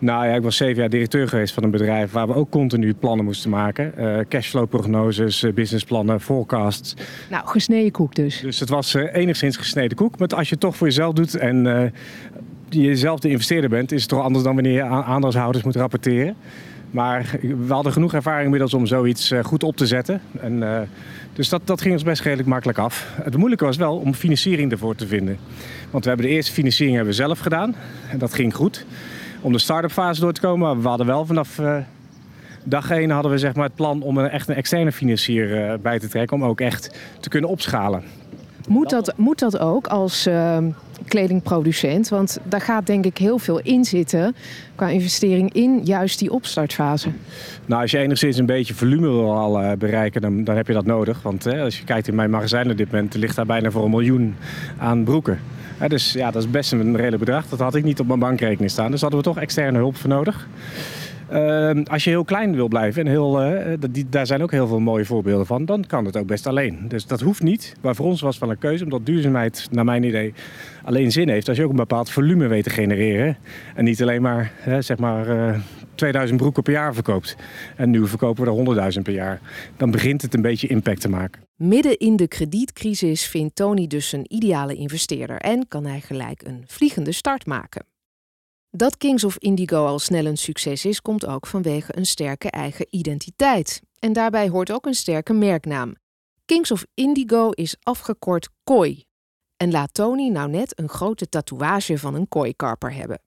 Nou 0.00 0.26
ja, 0.26 0.34
ik 0.34 0.42
was 0.42 0.56
zeven 0.56 0.80
jaar 0.80 0.90
directeur 0.90 1.28
geweest 1.28 1.54
van 1.54 1.62
een 1.62 1.70
bedrijf 1.70 2.12
waar 2.12 2.26
we 2.26 2.34
ook 2.34 2.50
continu 2.50 2.94
plannen 2.94 3.24
moesten 3.24 3.50
maken. 3.50 3.92
Uh, 3.98 4.18
cashflow-prognoses, 4.28 5.42
uh, 5.42 5.52
businessplannen, 5.52 6.20
forecasts. 6.20 6.94
Nou, 7.30 7.46
gesneden 7.46 7.92
koek 7.92 8.14
dus. 8.14 8.40
Dus 8.40 8.60
het 8.60 8.68
was 8.68 8.94
uh, 8.94 9.14
enigszins 9.14 9.56
gesneden 9.56 9.96
koek. 9.96 10.18
Maar 10.18 10.28
als 10.28 10.48
je 10.48 10.52
het 10.52 10.60
toch 10.60 10.76
voor 10.76 10.86
jezelf 10.86 11.14
doet 11.14 11.34
en 11.34 11.92
je 12.68 12.96
zelf 12.96 13.20
de 13.20 13.28
investeerder 13.28 13.70
bent, 13.70 13.92
is 13.92 14.00
het 14.00 14.10
toch 14.10 14.22
anders 14.22 14.44
dan 14.44 14.54
wanneer 14.54 14.72
je 14.72 14.82
aan 14.82 15.02
aandeelhouders 15.02 15.64
moet 15.64 15.76
rapporteren. 15.76 16.36
Maar 16.90 17.38
we 17.66 17.72
hadden 17.72 17.92
genoeg 17.92 18.14
ervaring 18.14 18.44
inmiddels 18.44 18.74
om 18.74 18.86
zoiets 18.86 19.32
goed 19.42 19.62
op 19.62 19.76
te 19.76 19.86
zetten. 19.86 20.20
En, 20.40 20.52
uh, 20.52 20.80
dus 21.32 21.48
dat, 21.48 21.60
dat 21.64 21.80
ging 21.80 21.94
ons 21.94 22.02
best 22.02 22.22
redelijk 22.22 22.48
makkelijk 22.48 22.78
af. 22.78 23.06
Het 23.22 23.36
moeilijke 23.36 23.64
was 23.64 23.76
wel 23.76 23.96
om 23.96 24.14
financiering 24.14 24.72
ervoor 24.72 24.94
te 24.94 25.06
vinden. 25.06 25.38
Want 25.90 26.04
we 26.04 26.10
hebben 26.10 26.28
de 26.28 26.32
eerste 26.32 26.52
financiering 26.52 26.96
hebben 26.96 27.14
we 27.14 27.22
zelf 27.22 27.38
gedaan. 27.38 27.74
En 28.10 28.18
dat 28.18 28.34
ging 28.34 28.54
goed. 28.54 28.86
Om 29.40 29.52
de 29.52 29.58
start-up 29.58 29.90
fase 29.90 30.20
door 30.20 30.32
te 30.32 30.40
komen. 30.40 30.66
Maar 30.66 30.82
we 30.82 30.88
hadden 30.88 31.06
wel 31.06 31.26
vanaf 31.26 31.58
uh, 31.58 31.76
dag 32.64 32.90
1 32.90 33.10
hadden 33.10 33.30
we 33.30 33.38
zeg 33.38 33.54
maar, 33.54 33.64
het 33.64 33.74
plan 33.74 34.02
om 34.02 34.18
een, 34.18 34.28
echt 34.28 34.48
een 34.48 34.54
externe 34.54 34.92
financier 34.92 35.70
uh, 35.70 35.74
bij 35.82 35.98
te 35.98 36.08
trekken. 36.08 36.36
Om 36.36 36.44
ook 36.44 36.60
echt 36.60 36.98
te 37.20 37.28
kunnen 37.28 37.50
opschalen. 37.50 38.02
Moet 38.68 38.90
dat, 38.90 39.12
moet 39.16 39.38
dat 39.38 39.58
ook 39.58 39.86
als 39.86 40.28
kledingproducent? 41.08 42.08
Want 42.08 42.38
daar 42.44 42.60
gaat 42.60 42.86
denk 42.86 43.04
ik 43.04 43.18
heel 43.18 43.38
veel 43.38 43.60
in 43.60 43.84
zitten 43.84 44.34
qua 44.74 44.88
investering 44.88 45.52
in 45.52 45.80
juist 45.84 46.18
die 46.18 46.32
opstartfase. 46.32 47.08
Nou, 47.66 47.82
als 47.82 47.90
je 47.90 47.98
enigszins 47.98 48.36
een 48.36 48.46
beetje 48.46 48.74
volume 48.74 49.08
wil 49.08 49.36
al 49.36 49.62
uh, 49.62 49.72
bereiken, 49.72 50.20
dan, 50.20 50.44
dan 50.44 50.56
heb 50.56 50.66
je 50.66 50.72
dat 50.72 50.86
nodig. 50.86 51.22
Want 51.22 51.44
hè, 51.44 51.62
als 51.62 51.78
je 51.78 51.84
kijkt 51.84 52.08
in 52.08 52.14
mijn 52.14 52.30
magazijn 52.30 52.70
op 52.70 52.76
dit 52.76 52.90
moment, 52.90 53.14
ligt 53.14 53.36
daar 53.36 53.46
bijna 53.46 53.70
voor 53.70 53.84
een 53.84 53.90
miljoen 53.90 54.36
aan 54.78 55.04
broeken. 55.04 55.38
Dus 55.88 56.12
ja, 56.12 56.30
dat 56.30 56.42
is 56.42 56.50
best 56.50 56.72
een 56.72 56.96
redelijk 56.96 57.24
bedrag. 57.24 57.46
Dat 57.46 57.58
had 57.58 57.74
ik 57.74 57.84
niet 57.84 58.00
op 58.00 58.06
mijn 58.06 58.18
bankrekening 58.18 58.70
staan. 58.70 58.90
Dus 58.90 59.00
hadden 59.00 59.18
we 59.18 59.24
toch 59.24 59.38
externe 59.38 59.78
hulp 59.78 59.96
voor 59.96 60.10
nodig. 60.10 60.48
Ehm, 61.28 61.82
als 61.90 62.04
je 62.04 62.10
heel 62.10 62.24
klein 62.24 62.54
wil 62.54 62.68
blijven, 62.68 63.02
en 63.02 63.08
heel, 63.10 63.42
die, 63.90 64.06
daar 64.08 64.26
zijn 64.26 64.42
ook 64.42 64.50
heel 64.50 64.66
veel 64.66 64.80
mooie 64.80 65.04
voorbeelden 65.04 65.46
van, 65.46 65.64
dan 65.64 65.84
kan 65.86 66.04
het 66.04 66.16
ook 66.16 66.26
best 66.26 66.46
alleen. 66.46 66.84
Dus 66.88 67.06
dat 67.06 67.20
hoeft 67.20 67.42
niet. 67.42 67.74
Maar 67.80 67.94
voor 67.94 68.06
ons 68.06 68.20
was 68.20 68.34
het 68.34 68.44
wel 68.44 68.52
een 68.52 68.58
keuze, 68.58 68.84
omdat 68.84 69.06
duurzaamheid, 69.06 69.68
naar 69.70 69.84
mijn 69.84 70.02
idee, 70.02 70.34
alleen 70.84 71.12
zin 71.12 71.28
heeft 71.28 71.48
als 71.48 71.56
je 71.56 71.64
ook 71.64 71.70
een 71.70 71.76
bepaald 71.76 72.10
volume 72.10 72.46
weet 72.46 72.64
te 72.64 72.70
genereren. 72.70 73.36
En 73.74 73.84
niet 73.84 74.02
alleen 74.02 74.22
maar, 74.22 74.52
zeg 74.78 74.98
maar 74.98 75.28
eh, 75.28 75.58
2000 76.00 76.38
broeken 76.38 76.62
per 76.62 76.72
jaar 76.72 76.94
verkoopt. 76.94 77.36
En 77.76 77.90
nu 77.90 78.06
verkopen 78.06 78.44
we 78.44 78.76
er 78.76 78.92
100.000 78.96 79.02
per 79.02 79.12
jaar. 79.12 79.40
Dan 79.76 79.90
begint 79.90 80.22
het 80.22 80.34
een 80.34 80.42
beetje 80.42 80.66
impact 80.66 81.00
te 81.00 81.08
maken. 81.08 81.42
Midden 81.56 81.98
in 81.98 82.16
de 82.16 82.28
kredietcrisis 82.28 83.26
vindt 83.26 83.54
Tony 83.54 83.86
dus 83.86 84.12
een 84.12 84.24
ideale 84.28 84.74
investeerder 84.74 85.36
en 85.36 85.68
kan 85.68 85.84
hij 85.84 86.00
gelijk 86.00 86.42
een 86.42 86.64
vliegende 86.66 87.12
start 87.12 87.46
maken. 87.46 87.84
Dat 88.70 88.96
Kings 88.96 89.24
of 89.24 89.38
Indigo 89.38 89.86
al 89.86 89.98
snel 89.98 90.26
een 90.26 90.36
succes 90.36 90.84
is, 90.84 91.02
komt 91.02 91.26
ook 91.26 91.46
vanwege 91.46 91.96
een 91.96 92.06
sterke 92.06 92.50
eigen 92.50 92.86
identiteit. 92.90 93.82
En 93.98 94.12
daarbij 94.12 94.48
hoort 94.48 94.72
ook 94.72 94.86
een 94.86 94.94
sterke 94.94 95.32
merknaam. 95.32 95.94
Kings 96.44 96.70
of 96.70 96.84
Indigo 96.94 97.50
is 97.50 97.76
afgekort 97.82 98.48
kooi. 98.64 99.04
En 99.56 99.70
laat 99.70 99.94
Tony 99.94 100.28
nou 100.28 100.50
net 100.50 100.78
een 100.78 100.88
grote 100.88 101.28
tatoeage 101.28 101.98
van 101.98 102.14
een 102.14 102.28
kooikarper 102.28 102.94
hebben. 102.94 103.20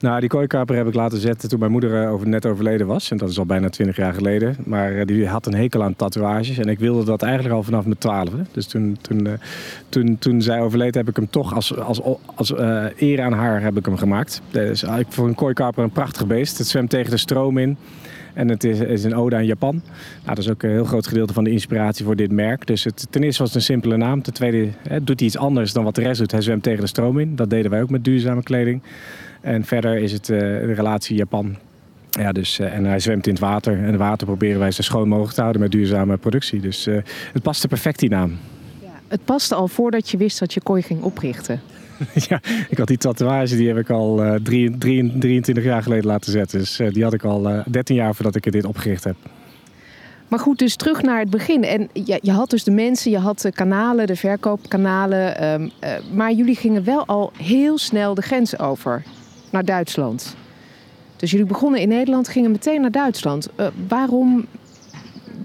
Nou, 0.00 0.20
die 0.20 0.28
kooikaper 0.28 0.76
heb 0.76 0.86
ik 0.86 0.94
laten 0.94 1.18
zetten 1.18 1.48
toen 1.48 1.58
mijn 1.58 1.70
moeder 1.70 2.02
eh, 2.02 2.20
net 2.20 2.46
overleden 2.46 2.86
was. 2.86 3.10
En 3.10 3.16
dat 3.16 3.30
is 3.30 3.38
al 3.38 3.46
bijna 3.46 3.68
twintig 3.68 3.96
jaar 3.96 4.14
geleden. 4.14 4.56
Maar 4.64 4.96
eh, 4.96 5.06
die 5.06 5.28
had 5.28 5.46
een 5.46 5.54
hekel 5.54 5.82
aan 5.82 5.96
tatoeages. 5.96 6.58
En 6.58 6.68
ik 6.68 6.78
wilde 6.78 7.04
dat 7.04 7.22
eigenlijk 7.22 7.54
al 7.54 7.62
vanaf 7.62 7.84
mijn 7.84 7.98
twaalfde. 7.98 8.36
Dus 8.52 8.66
toen, 8.66 8.98
toen, 9.00 9.26
uh, 9.26 9.32
toen, 9.88 10.18
toen 10.18 10.42
zij 10.42 10.60
overleed 10.60 10.94
heb 10.94 11.08
ik 11.08 11.16
hem 11.16 11.30
toch 11.30 11.54
als, 11.54 11.76
als, 11.76 12.00
als 12.34 12.52
eer 12.96 13.22
aan 13.22 13.32
haar 13.32 13.62
heb 13.62 13.76
ik 13.76 13.84
hem 13.84 13.96
gemaakt. 13.96 14.40
Dus 14.50 14.82
ik 14.82 15.06
vond 15.08 15.28
een 15.28 15.34
kooikaper 15.34 15.84
een 15.84 15.90
prachtig 15.90 16.26
beest. 16.26 16.58
Het 16.58 16.66
zwemt 16.66 16.90
tegen 16.90 17.10
de 17.10 17.16
stroom 17.16 17.58
in. 17.58 17.76
En 18.34 18.48
het 18.48 18.64
is, 18.64 18.78
is, 18.78 19.04
een 19.04 19.14
ode 19.14 19.36
aan 19.36 19.46
Japan. 19.46 19.82
Nou, 20.22 20.34
dat 20.34 20.38
is 20.38 20.50
ook 20.50 20.62
een 20.62 20.70
heel 20.70 20.84
groot 20.84 21.06
gedeelte 21.06 21.32
van 21.32 21.44
de 21.44 21.50
inspiratie 21.50 22.04
voor 22.04 22.16
dit 22.16 22.32
merk. 22.32 22.66
Dus 22.66 22.84
het, 22.84 23.06
ten 23.10 23.22
eerste 23.22 23.42
was 23.42 23.52
het 23.52 23.58
een 23.58 23.64
simpele 23.66 23.96
naam. 23.96 24.22
Ten 24.22 24.32
tweede 24.32 24.68
hè, 24.88 25.04
doet 25.04 25.18
hij 25.18 25.28
iets 25.28 25.38
anders 25.38 25.72
dan 25.72 25.84
wat 25.84 25.94
de 25.94 26.02
rest 26.02 26.18
doet. 26.18 26.30
Hij 26.30 26.40
zwemt 26.40 26.62
tegen 26.62 26.80
de 26.80 26.86
stroom 26.86 27.18
in. 27.18 27.36
Dat 27.36 27.50
deden 27.50 27.70
wij 27.70 27.82
ook 27.82 27.90
met 27.90 28.04
duurzame 28.04 28.42
kleding. 28.42 28.82
En 29.40 29.64
verder 29.64 29.96
is 29.96 30.12
het 30.12 30.28
uh, 30.28 30.38
de 30.38 30.72
relatie 30.72 31.16
Japan. 31.16 31.56
Ja, 32.10 32.32
dus, 32.32 32.60
uh, 32.60 32.74
en 32.74 32.84
hij 32.84 33.00
zwemt 33.00 33.26
in 33.26 33.32
het 33.32 33.42
water. 33.42 33.72
En 33.72 33.84
het 33.84 33.96
water 33.96 34.26
proberen 34.26 34.58
wij 34.58 34.70
zo 34.70 34.82
schoon 34.82 35.08
mogelijk 35.08 35.34
te 35.34 35.40
houden 35.40 35.62
met 35.62 35.70
duurzame 35.70 36.16
productie. 36.16 36.60
Dus 36.60 36.86
uh, 36.86 36.98
het 37.32 37.42
paste 37.42 37.68
perfect 37.68 37.98
die 37.98 38.08
naam. 38.08 38.38
Ja, 38.82 38.88
het 39.08 39.24
paste 39.24 39.54
al 39.54 39.68
voordat 39.68 40.10
je 40.10 40.16
wist 40.16 40.38
dat 40.38 40.54
je 40.54 40.60
kooi 40.60 40.82
ging 40.82 41.02
oprichten. 41.02 41.60
ja, 42.28 42.40
ik 42.68 42.78
had 42.78 42.86
die 42.86 42.98
tatoeage, 42.98 43.56
die 43.56 43.68
heb 43.68 43.76
ik 43.76 43.90
al 43.90 44.24
uh, 44.24 44.34
23 44.34 45.64
jaar 45.64 45.82
geleden 45.82 46.06
laten 46.06 46.32
zetten. 46.32 46.58
Dus 46.58 46.76
die 46.76 47.02
had 47.02 47.12
ik 47.12 47.24
al 47.24 47.62
13 47.66 47.96
jaar 47.96 48.14
voordat 48.14 48.34
ik 48.34 48.52
dit 48.52 48.64
opgericht 48.64 49.04
heb. 49.04 49.16
Maar 50.28 50.38
goed, 50.38 50.58
dus 50.58 50.76
terug 50.76 51.02
naar 51.02 51.18
het 51.18 51.30
begin. 51.30 51.64
En 51.64 51.88
je, 51.92 52.18
je 52.22 52.32
had 52.32 52.50
dus 52.50 52.64
de 52.64 52.70
mensen, 52.70 53.10
je 53.10 53.18
had 53.18 53.40
de 53.40 53.52
kanalen, 53.52 54.06
de 54.06 54.16
verkoopkanalen. 54.16 55.52
Um, 55.52 55.70
maar 56.14 56.32
jullie 56.32 56.56
gingen 56.56 56.84
wel 56.84 57.06
al 57.06 57.32
heel 57.36 57.78
snel 57.78 58.14
de 58.14 58.22
grens 58.22 58.58
over 58.58 59.02
naar 59.50 59.64
Duitsland. 59.64 60.36
Dus 61.16 61.30
jullie 61.30 61.46
begonnen 61.46 61.80
in 61.80 61.88
Nederland, 61.88 62.28
gingen 62.28 62.50
meteen 62.50 62.80
naar 62.80 62.90
Duitsland. 62.90 63.48
Uh, 63.56 63.66
waarom 63.88 64.46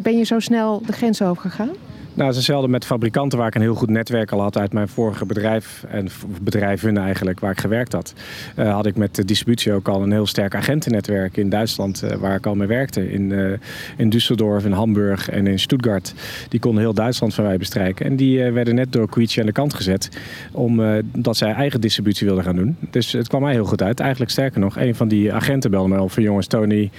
ben 0.02 0.18
je 0.18 0.24
zo 0.24 0.40
snel 0.40 0.82
de 0.86 0.94
grens 0.94 1.22
overgegaan? 1.22 1.70
Nou, 2.16 2.30
het 2.30 2.38
is 2.38 2.68
met 2.68 2.86
fabrikanten 2.86 3.38
waar 3.38 3.48
ik 3.48 3.56
een 3.56 3.62
heel 3.62 3.76
goed 3.76 3.90
netwerk 3.90 4.32
al 4.32 4.42
had 4.42 4.58
uit 4.58 4.74
mijn 4.74 4.88
vorige 4.88 5.26
bedrijf. 5.26 5.86
En 5.88 6.08
bedrijven 6.42 6.98
eigenlijk 6.98 7.40
waar 7.40 7.52
ik 7.52 7.60
gewerkt 7.60 7.94
had. 7.94 8.14
Uh, 8.60 8.74
had 8.74 8.86
ik 8.86 8.96
met 8.96 9.16
de 9.16 9.26
distributie 9.26 9.74
ook 9.74 9.88
al 9.88 10.02
een 10.02 10.12
heel 10.12 10.26
sterk 10.26 10.56
agentennetwerk 10.56 11.38
in 11.38 11.50
Duitsland 11.50 12.04
uh, 12.04 12.12
waar 12.12 12.36
ik 12.36 12.46
al 12.46 12.56
mee 12.56 12.68
werkte. 12.68 13.12
In, 13.12 13.30
uh, 13.30 13.52
in 13.98 14.10
Düsseldorf, 14.10 14.66
in 14.66 14.72
Hamburg 14.72 15.30
en 15.30 15.48
in 15.48 15.60
Stuttgart. 15.60 16.14
Die 16.50 16.60
konden 16.60 16.82
heel 16.82 16.94
Duitsland 16.94 17.34
van 17.34 17.44
mij 17.44 17.58
bestrijken. 17.58 18.06
En 18.06 18.16
die 18.16 18.44
werden 18.52 18.76
net 18.76 18.92
door 18.94 19.10
Quiche 19.10 19.40
aan 19.40 19.46
de 19.46 19.52
kant 19.52 19.74
gezet. 19.74 20.10
Omdat 20.52 21.38
zij 21.38 21.54
eigen 21.54 21.82
distributie 21.82 22.26
wilden 22.28 22.44
gaan 22.44 22.56
doen. 22.56 22.78
Dus 22.90 23.12
het 23.12 23.28
kwam 23.28 23.42
mij 23.42 23.54
heel 23.54 23.66
goed 23.66 23.82
uit. 23.82 24.00
Eigenlijk 24.00 24.32
sterker 24.32 24.60
nog, 24.60 24.78
een 24.78 24.96
van 24.96 25.08
die 25.08 25.34
agenten 25.34 25.72
belde 25.72 25.90
me 25.90 26.02
op 26.02 26.12
van 26.12 26.24
jongens 26.24 26.48
Tony, 26.48 26.90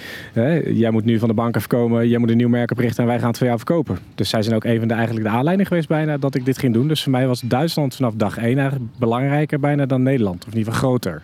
jij 0.64 0.90
moet 0.90 1.04
nu 1.04 1.18
van 1.18 1.28
de 1.28 1.34
bank 1.34 1.56
afkomen. 1.56 2.08
Jij 2.08 2.18
moet 2.18 2.30
een 2.30 2.36
nieuw 2.36 2.48
merk 2.48 2.70
oprichten 2.70 3.02
en 3.02 3.08
wij 3.08 3.18
gaan 3.18 3.28
het 3.28 3.38
voor 3.38 3.46
jou 3.46 3.58
verkopen. 3.58 3.98
Dus 4.14 4.28
zij 4.28 4.42
zijn 4.42 4.54
ook 4.54 4.64
een 4.64 4.78
van 4.78 4.88
de 4.88 4.94
eigenlijk 5.06 5.30
de 5.34 5.38
aanleiding 5.38 5.68
geweest 5.68 5.88
bijna 5.88 6.16
dat 6.16 6.34
ik 6.34 6.44
dit 6.44 6.58
ging 6.58 6.72
doen. 6.72 6.88
Dus 6.88 7.02
voor 7.02 7.12
mij 7.12 7.26
was 7.26 7.40
Duitsland 7.40 7.94
vanaf 7.94 8.14
dag 8.14 8.38
één 8.38 8.90
belangrijker 8.98 9.60
bijna 9.60 9.86
dan 9.86 10.02
Nederland. 10.02 10.44
Of 10.46 10.52
in 10.52 10.58
ieder 10.58 10.72
geval 10.72 10.88
groter. 10.88 11.22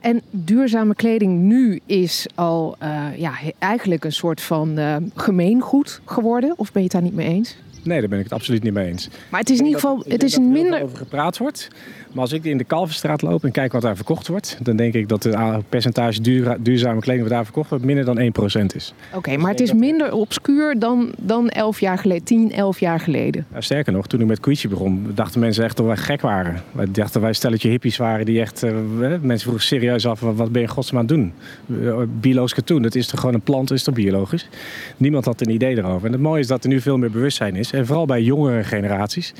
En 0.00 0.20
duurzame 0.30 0.94
kleding 0.94 1.40
nu 1.40 1.80
is 1.86 2.26
al 2.34 2.76
uh, 2.82 3.06
ja, 3.16 3.32
eigenlijk 3.58 4.04
een 4.04 4.12
soort 4.12 4.40
van 4.40 4.78
uh, 4.78 4.96
gemeengoed 5.14 6.00
geworden. 6.04 6.54
Of 6.56 6.72
ben 6.72 6.82
je 6.82 6.88
het 6.88 6.92
daar 6.92 7.02
niet 7.02 7.14
mee 7.14 7.28
eens? 7.28 7.56
Nee, 7.84 8.00
daar 8.00 8.08
ben 8.08 8.18
ik 8.18 8.24
het 8.24 8.32
absoluut 8.32 8.62
niet 8.62 8.72
mee 8.72 8.86
eens. 8.86 9.08
Maar 9.30 9.40
het 9.40 9.50
is 9.50 9.58
in 9.58 9.64
ieder 9.64 9.80
geval, 9.80 10.04
het 10.08 10.22
is 10.22 10.36
een 10.36 10.52
minder. 10.52 10.82
over 10.82 10.96
gepraat 10.96 11.38
wordt. 11.38 11.68
Maar 12.12 12.22
als 12.22 12.32
ik 12.32 12.44
in 12.44 12.58
de 12.58 12.64
Kalverstraat 12.64 13.22
loop 13.22 13.44
en 13.44 13.50
kijk 13.50 13.72
wat 13.72 13.82
daar 13.82 13.96
verkocht 13.96 14.28
wordt, 14.28 14.58
dan 14.62 14.76
denk 14.76 14.94
ik 14.94 15.08
dat 15.08 15.22
het 15.22 15.68
percentage 15.68 16.20
duurzame 16.60 17.00
kleding 17.00 17.22
wat 17.22 17.32
daar 17.32 17.44
verkocht 17.44 17.70
wordt 17.70 17.84
minder 17.84 18.04
dan 18.04 18.32
1% 18.62 18.66
is. 18.74 18.94
Oké, 19.14 19.36
maar 19.36 19.50
het 19.50 19.60
is 19.60 19.72
minder 19.72 20.12
obscuur 20.12 20.78
dan, 20.78 21.12
dan 21.18 21.48
11 21.48 21.80
jaar 21.80 21.98
geleden, 21.98 22.24
10, 22.24 22.52
11 22.52 22.80
jaar 22.80 23.00
geleden. 23.00 23.46
Ja, 23.52 23.60
sterker 23.60 23.92
nog, 23.92 24.06
toen 24.06 24.20
ik 24.20 24.26
met 24.26 24.40
Quiche 24.40 24.68
begon, 24.68 25.06
dachten 25.14 25.40
mensen 25.40 25.64
echt 25.64 25.76
dat 25.76 25.86
wij 25.86 25.96
gek 25.96 26.20
waren. 26.20 26.62
Wij 26.72 26.86
dachten 26.90 27.20
wij 27.20 27.32
stelletje 27.32 27.68
hippies 27.68 27.96
waren 27.96 28.26
die 28.26 28.40
echt. 28.40 28.64
Uh, 28.64 28.72
mensen 29.00 29.40
vroegen 29.40 29.62
serieus 29.62 30.06
af: 30.06 30.20
wat 30.20 30.52
ben 30.52 30.62
je 30.62 30.68
godsnaam 30.68 31.00
aan 31.00 31.06
het 31.06 31.16
doen? 31.16 31.32
Uh, 31.66 31.96
biologisch 32.20 32.54
katoen, 32.54 32.82
dat 32.82 32.94
is 32.94 33.06
toch 33.06 33.20
gewoon 33.20 33.34
een 33.34 33.40
plant, 33.40 33.70
is 33.70 33.82
toch 33.82 33.94
biologisch? 33.94 34.48
Niemand 34.96 35.24
had 35.24 35.40
een 35.40 35.50
idee 35.50 35.76
erover. 35.76 36.06
En 36.06 36.12
het 36.12 36.20
mooie 36.20 36.40
is 36.40 36.46
dat 36.46 36.62
er 36.64 36.68
nu 36.68 36.80
veel 36.80 36.98
meer 36.98 37.10
bewustzijn 37.10 37.56
is. 37.56 37.69
En 37.72 37.86
vooral 37.86 38.06
bij 38.06 38.22
jongere 38.22 38.64
generaties. 38.64 39.32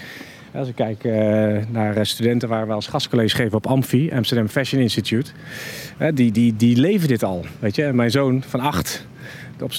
Als 0.55 0.69
ik 0.69 0.75
kijk 0.75 1.05
uh, 1.05 1.13
naar 1.71 2.07
studenten 2.07 2.49
waar 2.49 2.67
we 2.67 2.73
als 2.73 2.87
gastcollege 2.87 3.37
geven 3.37 3.57
op 3.57 3.67
Amfi, 3.67 4.11
Amsterdam 4.13 4.49
Fashion 4.49 4.83
Institute, 4.83 5.31
uh, 5.99 6.09
die, 6.15 6.33
die, 6.33 6.57
die 6.57 6.77
leven 6.77 7.09
dit 7.09 7.23
al. 7.23 7.45
Weet 7.59 7.77
je? 7.77 7.93
mijn 7.93 8.11
zoon 8.11 8.43
van 8.47 8.61
acht, 8.61 9.07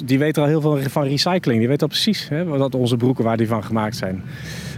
die 0.06 0.20
weet 0.20 0.38
er 0.38 0.44
al 0.44 0.48
heel 0.50 0.62
veel 0.62 0.80
van 0.90 1.04
recycling. 1.04 1.60
Die 1.60 1.68
weet 1.68 1.82
al 1.82 1.88
precies 1.88 2.30
hè, 2.30 2.68
onze 2.70 2.98
broeken 2.98 3.24
waar 3.24 3.38
die 3.38 3.48
van 3.48 3.64
gemaakt 3.64 3.96
zijn. 3.96 4.24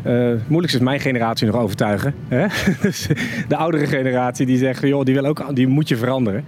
Het 0.03 0.47
moeilijkste 0.47 0.79
is 0.79 0.85
mijn 0.85 0.99
generatie 0.99 1.47
nog 1.47 1.55
overtuigen. 1.55 2.15
Hè? 2.27 2.45
Dus 2.81 3.07
de 3.47 3.55
oudere 3.55 3.87
generatie 3.87 4.45
die 4.45 4.57
zegt, 4.57 4.81
joh, 4.81 5.03
die, 5.03 5.13
wil 5.13 5.25
ook, 5.25 5.55
die 5.55 5.67
moet 5.67 5.87
je 5.87 5.95
veranderen. 5.95 6.43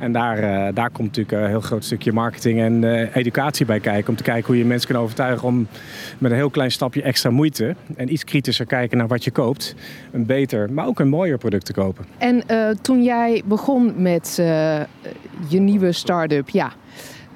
En 0.00 0.12
daar, 0.12 0.38
uh, 0.38 0.74
daar 0.74 0.90
komt 0.90 1.16
natuurlijk 1.16 1.42
een 1.42 1.48
heel 1.48 1.60
groot 1.60 1.84
stukje 1.84 2.12
marketing 2.12 2.60
en 2.60 2.82
uh, 2.82 3.16
educatie 3.16 3.66
bij 3.66 3.80
kijken. 3.80 4.08
Om 4.08 4.16
te 4.16 4.22
kijken 4.22 4.46
hoe 4.46 4.58
je 4.58 4.64
mensen 4.64 4.92
kan 4.92 5.02
overtuigen 5.02 5.48
om 5.48 5.66
met 6.18 6.30
een 6.30 6.36
heel 6.36 6.50
klein 6.50 6.70
stapje 6.70 7.02
extra 7.02 7.30
moeite 7.30 7.74
en 7.96 8.12
iets 8.12 8.24
kritischer 8.24 8.66
kijken 8.66 8.98
naar 8.98 9.06
wat 9.06 9.24
je 9.24 9.30
koopt, 9.30 9.74
een 10.12 10.26
beter, 10.26 10.72
maar 10.72 10.86
ook 10.86 11.00
een 11.00 11.08
mooier 11.08 11.38
product 11.38 11.64
te 11.64 11.72
kopen. 11.72 12.04
En 12.18 12.42
toen 12.82 13.02
jij 13.02 13.42
begon 13.44 13.92
met 13.96 14.34
je 15.48 15.60
nieuwe 15.60 15.92
start-up, 15.92 16.48
ja, 16.48 16.72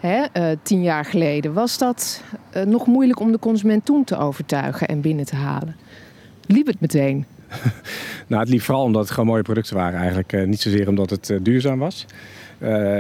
hè, 0.07 0.57
tien 0.63 0.83
jaar 0.83 1.05
geleden, 1.05 1.53
was 1.53 1.79
dat 1.79 2.23
nog 2.67 2.87
moeilijk 2.87 3.21
om 3.21 3.33
de 3.33 3.39
consument 3.39 3.85
toen 3.85 4.05
te 4.05 4.17
overtuigen 4.17 4.89
en 4.89 5.01
binnen 5.01 5.25
te 5.25 5.37
halen? 5.37 5.77
Liep 6.47 6.67
het 6.67 6.81
meteen? 6.81 7.27
nou, 8.27 8.41
het 8.43 8.51
liep 8.51 8.61
vooral 8.61 8.85
omdat 8.85 9.03
het 9.03 9.11
gewoon 9.11 9.29
mooie 9.29 9.43
producten 9.43 9.77
waren 9.77 9.99
eigenlijk. 9.99 10.47
niet 10.47 10.61
zozeer 10.61 10.89
omdat 10.89 11.11
het 11.11 11.39
duurzaam 11.43 11.79
was. 11.79 12.07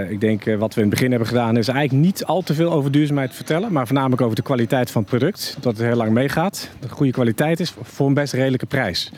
Ik 0.08 0.20
denk 0.20 0.44
wat 0.44 0.75
we 0.75 0.80
in 0.80 0.87
het 0.87 0.94
begin 0.94 1.11
hebben 1.11 1.28
gedaan 1.28 1.56
is 1.56 1.68
eigenlijk 1.68 2.04
niet 2.06 2.25
al 2.25 2.42
te 2.42 2.54
veel 2.54 2.73
over 2.73 2.90
duurzaamheid 2.90 3.30
te 3.30 3.37
vertellen. 3.37 3.73
Maar 3.73 3.87
voornamelijk 3.87 4.23
over 4.23 4.37
de 4.37 4.42
kwaliteit 4.42 4.90
van 4.90 5.00
het 5.00 5.11
product. 5.11 5.56
Dat 5.61 5.76
het 5.76 5.87
heel 5.87 5.96
lang 5.96 6.12
meegaat. 6.12 6.68
Dat 6.73 6.88
het 6.88 6.99
goede 6.99 7.12
kwaliteit 7.12 7.61
is 7.61 7.75
voor 7.82 8.06
een 8.06 8.14
best 8.14 8.32
redelijke 8.32 8.66
prijs. 8.66 9.12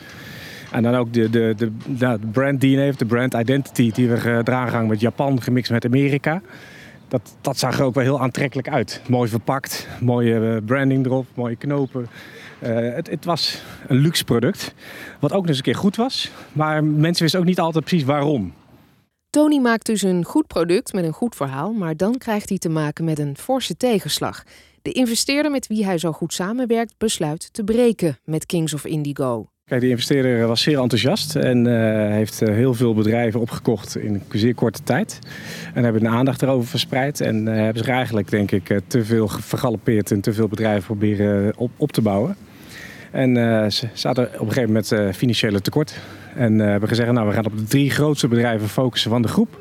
En 0.71 0.83
dan 0.83 0.95
ook 0.95 1.13
de, 1.13 1.29
de, 1.29 1.53
de, 1.57 1.71
de 1.85 2.19
brand 2.31 2.61
DNA, 2.61 2.91
de 2.97 3.05
brand 3.05 3.33
identity 3.33 3.91
die 3.91 4.09
we 4.09 4.17
gedragen 4.17 4.73
hangen 4.73 4.89
met 4.89 4.99
Japan 4.99 5.41
gemixt 5.41 5.71
met 5.71 5.85
Amerika. 5.85 6.41
Dat, 7.07 7.35
dat 7.41 7.57
zag 7.57 7.79
er 7.79 7.85
ook 7.85 7.93
wel 7.93 8.03
heel 8.03 8.21
aantrekkelijk 8.21 8.69
uit. 8.69 9.01
Mooi 9.09 9.29
verpakt, 9.29 9.87
mooie 9.99 10.55
eh, 10.55 10.65
branding 10.65 11.05
erop, 11.05 11.25
mooie 11.33 11.55
knopen. 11.55 12.07
Uh, 12.63 12.93
het, 12.93 13.09
het, 13.09 13.25
was 13.25 13.61
een 13.87 13.97
luxe 13.97 14.23
product. 14.23 14.73
Wat 15.19 15.31
ook 15.31 15.39
nog 15.39 15.47
eens 15.47 15.57
een 15.57 15.63
keer 15.63 15.75
goed 15.75 15.95
was. 15.95 16.31
Maar 16.53 16.83
mensen 16.83 17.23
wisten 17.23 17.39
ook 17.39 17.45
niet 17.45 17.59
altijd 17.59 17.85
precies 17.85 18.05
waarom. 18.05 18.53
Tony 19.29 19.59
maakt 19.59 19.85
dus 19.85 20.01
een 20.01 20.23
goed 20.23 20.47
product 20.47 20.93
met 20.93 21.03
een 21.03 21.13
goed 21.13 21.35
verhaal, 21.35 21.73
maar 21.73 21.97
dan 21.97 22.17
krijgt 22.17 22.49
hij 22.49 22.57
te 22.57 22.69
maken 22.69 23.05
met 23.05 23.19
een 23.19 23.37
forse 23.37 23.77
tegenslag. 23.77 24.43
De 24.81 24.91
investeerder 24.91 25.51
met 25.51 25.67
wie 25.67 25.85
hij 25.85 25.97
zo 25.97 26.11
goed 26.11 26.33
samenwerkt 26.33 26.93
besluit 26.97 27.53
te 27.53 27.63
breken 27.63 28.19
met 28.23 28.45
Kings 28.45 28.73
of 28.73 28.85
Indigo. 28.85 29.47
Kijk, 29.67 29.81
de 29.81 29.89
investeerder 29.89 30.47
was 30.47 30.61
zeer 30.61 30.79
enthousiast 30.81 31.35
en 31.35 31.65
uh, 31.65 31.73
heeft 32.11 32.41
uh, 32.41 32.49
heel 32.49 32.73
veel 32.73 32.93
bedrijven 32.93 33.39
opgekocht 33.39 33.97
in 33.97 34.13
een 34.13 34.39
zeer 34.39 34.55
korte 34.55 34.83
tijd. 34.83 35.19
En 35.73 35.83
hebben 35.83 36.01
de 36.01 36.07
aandacht 36.07 36.41
erover 36.41 36.67
verspreid 36.67 37.21
en 37.21 37.47
uh, 37.47 37.53
hebben 37.53 37.77
zich 37.83 37.87
eigenlijk, 37.87 38.29
denk 38.29 38.51
ik, 38.51 38.79
te 38.87 39.05
veel 39.05 39.27
vergalopeerd 39.27 40.11
en 40.11 40.21
te 40.21 40.33
veel 40.33 40.47
bedrijven 40.47 40.83
proberen 40.83 41.57
op, 41.57 41.71
op 41.77 41.91
te 41.91 42.01
bouwen. 42.01 42.35
En 43.11 43.35
ze 43.71 43.87
zaten 43.93 44.23
op 44.25 44.47
een 44.47 44.53
gegeven 44.53 44.67
moment 44.67 45.15
financiële 45.15 45.61
tekort. 45.61 45.99
En 46.35 46.53
uh, 46.53 46.65
hebben 46.65 46.89
gezegd, 46.89 47.11
nou, 47.11 47.27
we 47.27 47.33
gaan 47.33 47.45
op 47.45 47.57
de 47.57 47.63
drie 47.63 47.91
grootste 47.91 48.27
bedrijven 48.27 48.69
focussen 48.69 49.11
van 49.11 49.21
de 49.21 49.27
groep. 49.27 49.57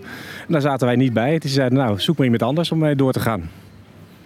En 0.46 0.52
daar 0.52 0.60
zaten 0.60 0.86
wij 0.86 0.96
niet 0.96 1.12
bij. 1.12 1.38
Die 1.38 1.50
zeiden, 1.50 1.78
nou, 1.78 2.00
zoek 2.00 2.16
maar 2.16 2.24
iemand 2.24 2.42
anders 2.42 2.72
om 2.72 2.78
mee 2.78 2.96
door 2.96 3.12
te 3.12 3.20
gaan. 3.20 3.50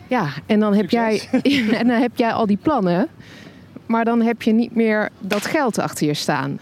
Ja, 0.06 0.28
en 0.46 0.60
dan, 0.60 0.74
heb 0.74 0.90
jij, 0.90 1.20
en 1.80 1.86
dan 1.86 2.00
heb 2.00 2.12
jij 2.14 2.32
al 2.32 2.46
die 2.46 2.58
plannen. 2.62 3.08
Maar 3.90 4.04
dan 4.04 4.22
heb 4.22 4.42
je 4.42 4.52
niet 4.52 4.74
meer 4.74 5.08
dat 5.18 5.46
geld 5.46 5.78
achter 5.78 6.06
je 6.06 6.14
staan. 6.14 6.58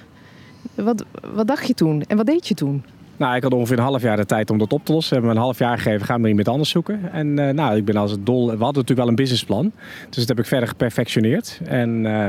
Wat, 0.74 1.04
wat 1.34 1.46
dacht 1.46 1.66
je 1.66 1.74
toen 1.74 2.02
en 2.02 2.16
wat 2.16 2.26
deed 2.26 2.48
je 2.48 2.54
toen? 2.54 2.84
Nou, 3.16 3.36
ik 3.36 3.42
had 3.42 3.52
ongeveer 3.52 3.78
een 3.78 3.84
half 3.84 4.02
jaar 4.02 4.16
de 4.16 4.26
tijd 4.26 4.50
om 4.50 4.58
dat 4.58 4.72
op 4.72 4.84
te 4.84 4.92
lossen. 4.92 5.10
We 5.10 5.18
hebben 5.18 5.36
een 5.36 5.42
half 5.42 5.58
jaar 5.58 5.78
gegeven, 5.78 6.06
gaan 6.06 6.22
we 6.22 6.28
iemand 6.28 6.48
anders 6.48 6.70
zoeken. 6.70 7.12
En 7.12 7.26
uh, 7.26 7.48
nou, 7.48 7.76
ik 7.76 7.84
ben 7.84 7.96
als 7.96 8.10
het 8.10 8.26
dol. 8.26 8.44
We 8.44 8.50
hadden 8.50 8.66
natuurlijk 8.66 8.98
wel 8.98 9.08
een 9.08 9.14
businessplan. 9.14 9.72
Dus 10.08 10.18
dat 10.18 10.28
heb 10.28 10.38
ik 10.38 10.46
verder 10.46 10.68
geperfectioneerd. 10.68 11.60
En 11.64 12.04
uh, 12.04 12.28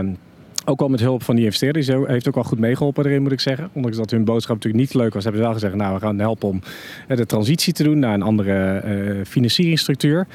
ook 0.65 0.79
wel 0.79 0.89
met 0.89 0.99
hulp 0.99 1.23
van 1.23 1.35
die 1.35 1.43
investeerders. 1.43 1.85
Die 1.85 2.05
heeft 2.05 2.27
ook 2.27 2.35
wel 2.35 2.43
goed 2.43 2.59
meegeholpen 2.59 3.05
erin, 3.05 3.21
moet 3.21 3.31
ik 3.31 3.39
zeggen. 3.39 3.69
Ondanks 3.73 3.97
dat 3.97 4.11
hun 4.11 4.23
boodschap 4.23 4.55
natuurlijk 4.55 4.83
niet 4.83 4.93
leuk 4.93 5.13
was, 5.13 5.23
hebben 5.23 5.41
ze 5.41 5.47
wel 5.47 5.57
gezegd... 5.57 5.75
nou, 5.75 5.93
we 5.93 5.99
gaan 5.99 6.19
helpen 6.19 6.49
om 6.49 6.61
de 7.07 7.25
transitie 7.25 7.73
te 7.73 7.83
doen 7.83 7.99
naar 7.99 8.13
een 8.13 8.21
andere 8.21 9.21
financieringsstructuur. 9.25 10.27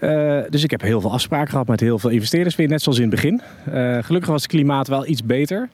Uh, 0.00 0.40
dus 0.48 0.64
ik 0.64 0.70
heb 0.70 0.80
heel 0.80 1.00
veel 1.00 1.12
afspraken 1.12 1.50
gehad 1.50 1.66
met 1.66 1.80
heel 1.80 1.98
veel 1.98 2.10
investeerders 2.10 2.56
weer, 2.56 2.68
net 2.68 2.82
zoals 2.82 2.98
in 2.98 3.04
het 3.04 3.14
begin. 3.14 3.40
Uh, 3.68 3.98
gelukkig 4.02 4.30
was 4.30 4.42
het 4.42 4.50
klimaat 4.50 4.88
wel 4.88 5.06
iets 5.06 5.24
beter. 5.24 5.68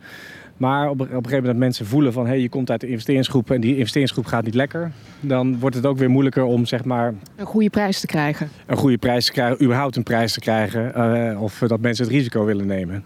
Maar 0.56 0.90
op, 0.90 1.00
op 1.00 1.08
een 1.08 1.14
gegeven 1.14 1.40
moment 1.40 1.58
mensen 1.58 1.86
voelen 1.86 2.12
van... 2.12 2.22
hé, 2.22 2.30
hey, 2.30 2.40
je 2.40 2.48
komt 2.48 2.70
uit 2.70 2.80
de 2.80 2.88
investeringsgroep 2.88 3.50
en 3.50 3.60
die 3.60 3.76
investeringsgroep 3.76 4.26
gaat 4.26 4.44
niet 4.44 4.54
lekker... 4.54 4.90
dan 5.20 5.58
wordt 5.58 5.76
het 5.76 5.86
ook 5.86 5.98
weer 5.98 6.10
moeilijker 6.10 6.44
om 6.44 6.66
zeg 6.66 6.84
maar... 6.84 7.14
Een 7.36 7.46
goede 7.46 7.70
prijs 7.70 8.00
te 8.00 8.06
krijgen. 8.06 8.48
Een 8.66 8.76
goede 8.76 8.98
prijs 8.98 9.26
te 9.26 9.32
krijgen, 9.32 9.64
überhaupt 9.64 9.96
een 9.96 10.02
prijs 10.02 10.32
te 10.32 10.40
krijgen... 10.40 10.92
Uh, 10.96 11.42
of 11.42 11.58
dat 11.58 11.80
mensen 11.80 12.04
het 12.04 12.14
risico 12.14 12.44
willen 12.44 12.66
nemen. 12.66 13.04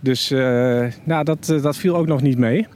Dus 0.00 0.30
nou, 1.04 1.24
dat, 1.24 1.54
dat 1.62 1.76
viel 1.76 1.96
ook 1.96 2.06
nog 2.06 2.22
niet 2.22 2.38
mee. 2.38 2.66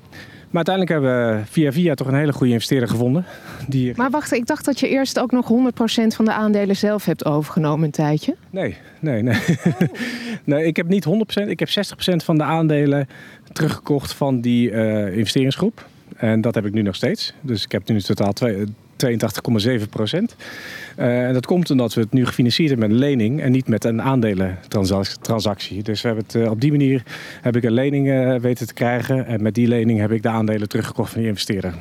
Maar 0.50 0.64
uiteindelijk 0.66 0.95
hebben 0.95 1.37
we 1.37 1.45
via 1.45 1.73
via 1.73 1.95
toch 1.95 2.07
een 2.07 2.14
hele 2.14 2.33
goede 2.33 2.52
investeerder 2.52 2.88
gevonden. 2.88 3.25
Die... 3.69 3.92
Maar 3.97 4.11
wacht, 4.11 4.33
ik 4.33 4.47
dacht 4.47 4.64
dat 4.64 4.80
je 4.80 4.88
eerst 4.88 5.19
ook 5.19 5.33
nog 5.33 5.52
100% 5.52 6.07
van 6.07 6.25
de 6.25 6.33
aandelen 6.33 6.76
zelf 6.76 7.04
hebt 7.04 7.25
overgenomen 7.25 7.85
een 7.85 7.90
tijdje. 7.90 8.37
Nee, 8.50 8.76
nee, 9.00 9.23
nee. 9.23 9.38
Oh. 9.64 9.80
nee 10.45 10.64
ik 10.64 10.76
heb 10.76 10.88
niet 10.88 11.07
100%, 11.07 11.49
ik 11.49 11.59
heb 11.59 11.69
60% 11.69 11.73
van 12.16 12.38
de 12.38 12.45
aandelen 12.45 13.09
teruggekocht 13.52 14.12
van 14.12 14.40
die 14.40 14.71
uh, 14.71 15.16
investeringsgroep. 15.16 15.87
En 16.16 16.40
dat 16.40 16.54
heb 16.54 16.66
ik 16.66 16.73
nu 16.73 16.83
nog 16.83 16.95
steeds. 16.95 17.35
Dus 17.40 17.64
ik 17.64 17.73
heb 17.73 17.88
nu 17.88 17.95
in 17.95 18.02
totaal 18.02 18.35
82,7 18.40 19.88
procent. 19.90 20.37
Uh, 20.38 20.89
en 21.00 21.33
dat 21.33 21.47
komt 21.47 21.71
omdat 21.71 21.95
we 21.95 22.00
het 22.00 22.12
nu 22.12 22.26
gefinancierd 22.26 22.71
hebben 22.71 22.88
met 22.88 22.97
een 22.97 23.04
lening 23.04 23.40
en 23.40 23.52
niet 23.52 23.69
met 23.69 23.85
een 23.85 24.02
aandelentransactie. 24.02 25.83
Dus 25.83 26.02
we 26.02 26.09
hebben 26.09 26.25
het, 26.26 26.35
uh, 26.35 26.50
op 26.50 26.61
die 26.61 26.71
manier 26.71 27.02
heb 27.40 27.57
ik 27.57 27.64
een 27.64 27.73
lening 27.73 28.07
uh, 28.07 28.35
weten 28.37 28.66
te 28.66 28.75
krijgen. 28.75 29.26
En 29.26 29.42
met 29.42 29.54
die 29.54 29.69
lening 29.69 30.00
heb 30.00 30.11
ik 30.11 30.23
de 30.23 30.28
aandelen 30.28 30.69
teruggekocht 30.69 31.11
van 31.11 31.21
die 31.21 31.28
investeerder. 31.28 31.75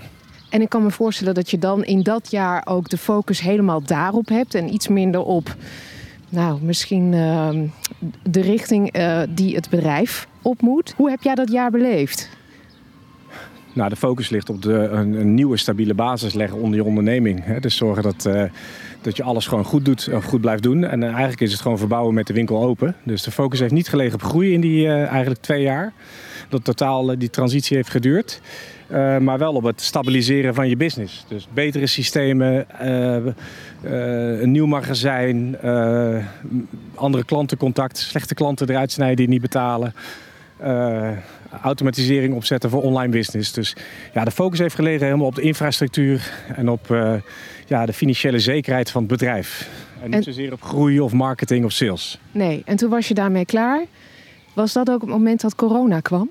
En 0.50 0.62
ik 0.62 0.70
kan 0.70 0.84
me 0.84 0.92
voorstellen 0.92 1.34
dat 1.34 1.50
je 1.50 1.58
dan 1.58 1.84
in 1.84 2.04
dat 2.04 2.32
jaar 2.32 2.62
ook 2.66 2.90
de 2.90 2.98
focus 2.98 3.42
helemaal 3.42 3.82
daarop 3.84 4.28
hebt 4.28 4.56
en 4.56 4.74
iets 4.74 4.88
minder 4.88 5.22
op, 5.22 5.56
nou, 6.30 6.62
misschien 6.62 7.14
ehm, 7.14 7.66
de 8.24 8.42
richting 8.42 8.94
die 9.30 9.56
het 9.56 9.70
bedrijf 9.70 10.28
op 10.42 10.62
moet. 10.62 10.94
Hoe 10.98 11.10
heb 11.10 11.22
jij 11.22 11.36
dat 11.36 11.52
jaar 11.52 11.72
beleefd? 11.72 12.30
Nou, 13.74 13.90
de 13.90 13.96
focus 13.96 14.30
ligt 14.30 14.50
op 14.50 14.62
de, 14.62 14.74
een, 14.74 15.34
nieuwe 15.34 15.58
stabiele 15.58 15.94
basis 15.94 16.34
leggen 16.34 16.58
onder 16.58 16.76
je 16.76 16.84
onderneming. 16.84 17.58
Dus 17.60 17.76
zorgen 17.76 18.04
dat, 18.04 18.26
uh, 18.28 18.44
dat 19.02 19.18
je 19.18 19.24
alles 19.24 19.48
gewoon 19.48 19.64
goed 19.64 19.86
doet 19.86 20.10
of 20.14 20.24
goed 20.24 20.42
blijft 20.42 20.64
doen. 20.64 20.84
En 20.84 21.02
uh, 21.02 21.08
eigenlijk 21.08 21.42
is 21.42 21.52
het 21.52 21.62
gewoon 21.62 21.78
verbouwen 21.78 22.14
met 22.14 22.28
de 22.28 22.34
winkel 22.34 22.64
open. 22.64 22.96
Dus 23.04 23.24
de 23.24 23.32
focus 23.32 23.60
heeft 23.60 23.74
niet 23.74 23.90
gelegen 23.90 24.14
op 24.14 24.24
groei 24.24 24.54
in 24.54 24.62
die 24.62 24.86
uh, 24.86 25.06
eigenlijk 25.06 25.42
twee 25.42 25.62
jaar. 25.62 25.94
Dat 26.50 26.64
totaal 26.64 27.18
die 27.18 27.30
transitie 27.30 27.76
heeft 27.76 27.90
geduurd. 27.90 28.42
maar 29.20 29.38
wel 29.38 29.54
op 29.54 29.64
het 29.64 29.82
stabiliseren 29.82 30.54
van 30.54 30.70
je 30.70 30.78
business. 30.78 31.26
Dus 31.28 31.48
betere 31.54 31.88
systemen, 31.88 32.66
een 34.42 34.52
nieuw 34.52 34.66
magazijn, 34.66 35.58
andere 36.96 37.24
klantencontact, 37.26 37.98
slechte 37.98 38.34
klanten 38.34 38.70
eruit 38.70 38.92
snijden 38.92 39.16
die 39.16 39.28
niet 39.28 39.42
betalen 39.42 39.94
automatisering 41.62 42.34
opzetten 42.34 42.70
voor 42.70 42.82
online 42.82 43.12
business. 43.12 43.52
Dus 43.52 43.76
ja, 44.14 44.24
de 44.24 44.32
focus 44.32 44.60
heeft 44.60 44.76
gelegen 44.76 45.06
helemaal 45.06 45.28
op 45.28 45.36
de 45.36 45.42
infrastructuur 45.42 46.32
en 46.56 46.70
op 46.70 46.90
uh, 46.90 47.14
ja, 47.68 47.86
de 47.86 47.94
financiële 47.94 48.40
zekerheid 48.40 48.92
van 48.92 49.02
het 49.02 49.12
bedrijf. 49.12 49.70
En 50.04 50.10
niet 50.10 50.24
zozeer 50.24 50.54
op 50.54 50.62
groei 50.62 51.00
of 51.00 51.14
marketing 51.14 51.66
of 51.66 51.72
sales. 51.72 52.20
Nee, 52.32 52.62
en 52.66 52.76
toen 52.76 52.90
was 52.90 53.08
je 53.08 53.14
daarmee 53.14 53.46
klaar. 53.46 53.86
Was 54.54 54.74
dat 54.74 54.90
ook 54.90 55.02
het 55.02 55.10
moment 55.10 55.42
dat 55.42 55.56
corona 55.56 56.00
kwam? 56.00 56.30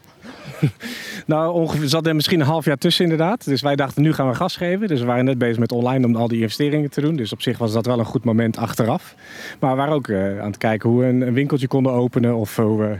nou, 1.26 1.52
ongeveer 1.52 1.88
zat 1.88 2.06
er 2.06 2.14
misschien 2.14 2.40
een 2.40 2.46
half 2.46 2.64
jaar 2.64 2.76
tussen 2.76 3.04
inderdaad. 3.04 3.44
Dus 3.44 3.62
wij 3.62 3.76
dachten, 3.76 4.02
nu 4.02 4.12
gaan 4.12 4.28
we 4.28 4.34
gas 4.34 4.56
geven. 4.56 4.88
Dus 4.88 5.00
we 5.00 5.06
waren 5.06 5.24
net 5.24 5.38
bezig 5.38 5.58
met 5.58 5.72
online 5.72 6.06
om 6.06 6.16
al 6.16 6.28
die 6.28 6.40
investeringen 6.40 6.90
te 6.90 7.00
doen. 7.00 7.16
Dus 7.16 7.32
op 7.32 7.42
zich 7.42 7.58
was 7.58 7.72
dat 7.72 7.86
wel 7.86 7.98
een 7.98 8.04
goed 8.04 8.24
moment 8.24 8.56
achteraf. 8.56 9.14
Maar 9.60 9.70
we 9.70 9.76
waren 9.76 9.94
ook 9.94 10.08
uh, 10.08 10.40
aan 10.40 10.46
het 10.46 10.58
kijken 10.58 10.90
hoe 10.90 11.00
we 11.00 11.06
een, 11.06 11.20
een 11.20 11.34
winkeltje 11.34 11.68
konden 11.68 11.92
openen. 11.92 12.36
Of 12.36 12.56
hoe 12.56 12.78
we 12.78 12.98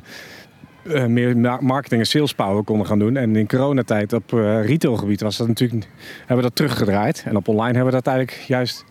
uh, 0.89 1.07
meer 1.07 1.37
marketing 1.61 2.01
en 2.01 2.07
sales 2.07 2.35
power 2.35 2.63
konden 2.63 2.87
gaan 2.87 2.99
doen. 2.99 3.17
En 3.17 3.37
in 3.37 3.47
coronatijd 3.47 4.13
op 4.13 4.33
uh, 4.33 4.67
retailgebied 4.67 5.21
was 5.21 5.37
dat 5.37 5.47
natuurlijk, 5.47 5.87
hebben 6.19 6.37
we 6.37 6.43
dat 6.43 6.55
teruggedraaid. 6.55 7.25
En 7.27 7.37
op 7.37 7.49
online 7.49 7.75
hebben 7.75 7.85
we 7.85 8.03
dat 8.03 8.07
eigenlijk 8.07 8.45
juist, 8.47 8.85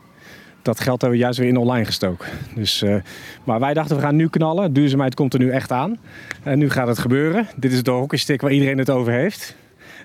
dat 0.62 0.80
geld 0.80 1.02
hebben 1.02 1.20
we 1.20 1.24
juist 1.24 1.40
weer 1.40 1.48
in 1.48 1.58
online 1.58 1.86
gestoken. 1.86 2.28
Dus, 2.56 2.84
uh, 2.84 2.96
maar 3.44 3.60
wij 3.60 3.74
dachten 3.74 3.96
we 3.96 4.02
gaan 4.02 4.16
nu 4.16 4.30
knallen. 4.30 4.74
Duurzaamheid 4.74 5.16
komt 5.16 5.34
er 5.34 5.40
nu 5.40 5.50
echt 5.50 5.72
aan. 5.72 5.98
En 6.44 6.60
nu 6.60 6.70
gaat 6.70 6.88
het 6.88 7.00
gebeuren. 7.00 7.48
Dit 7.56 7.72
is 7.72 7.84
de 7.84 7.92
hockeystick 7.92 8.42
waar 8.42 8.52
iedereen 8.52 8.78
het 8.78 8.90
over 8.90 9.14
heeft. 9.14 9.56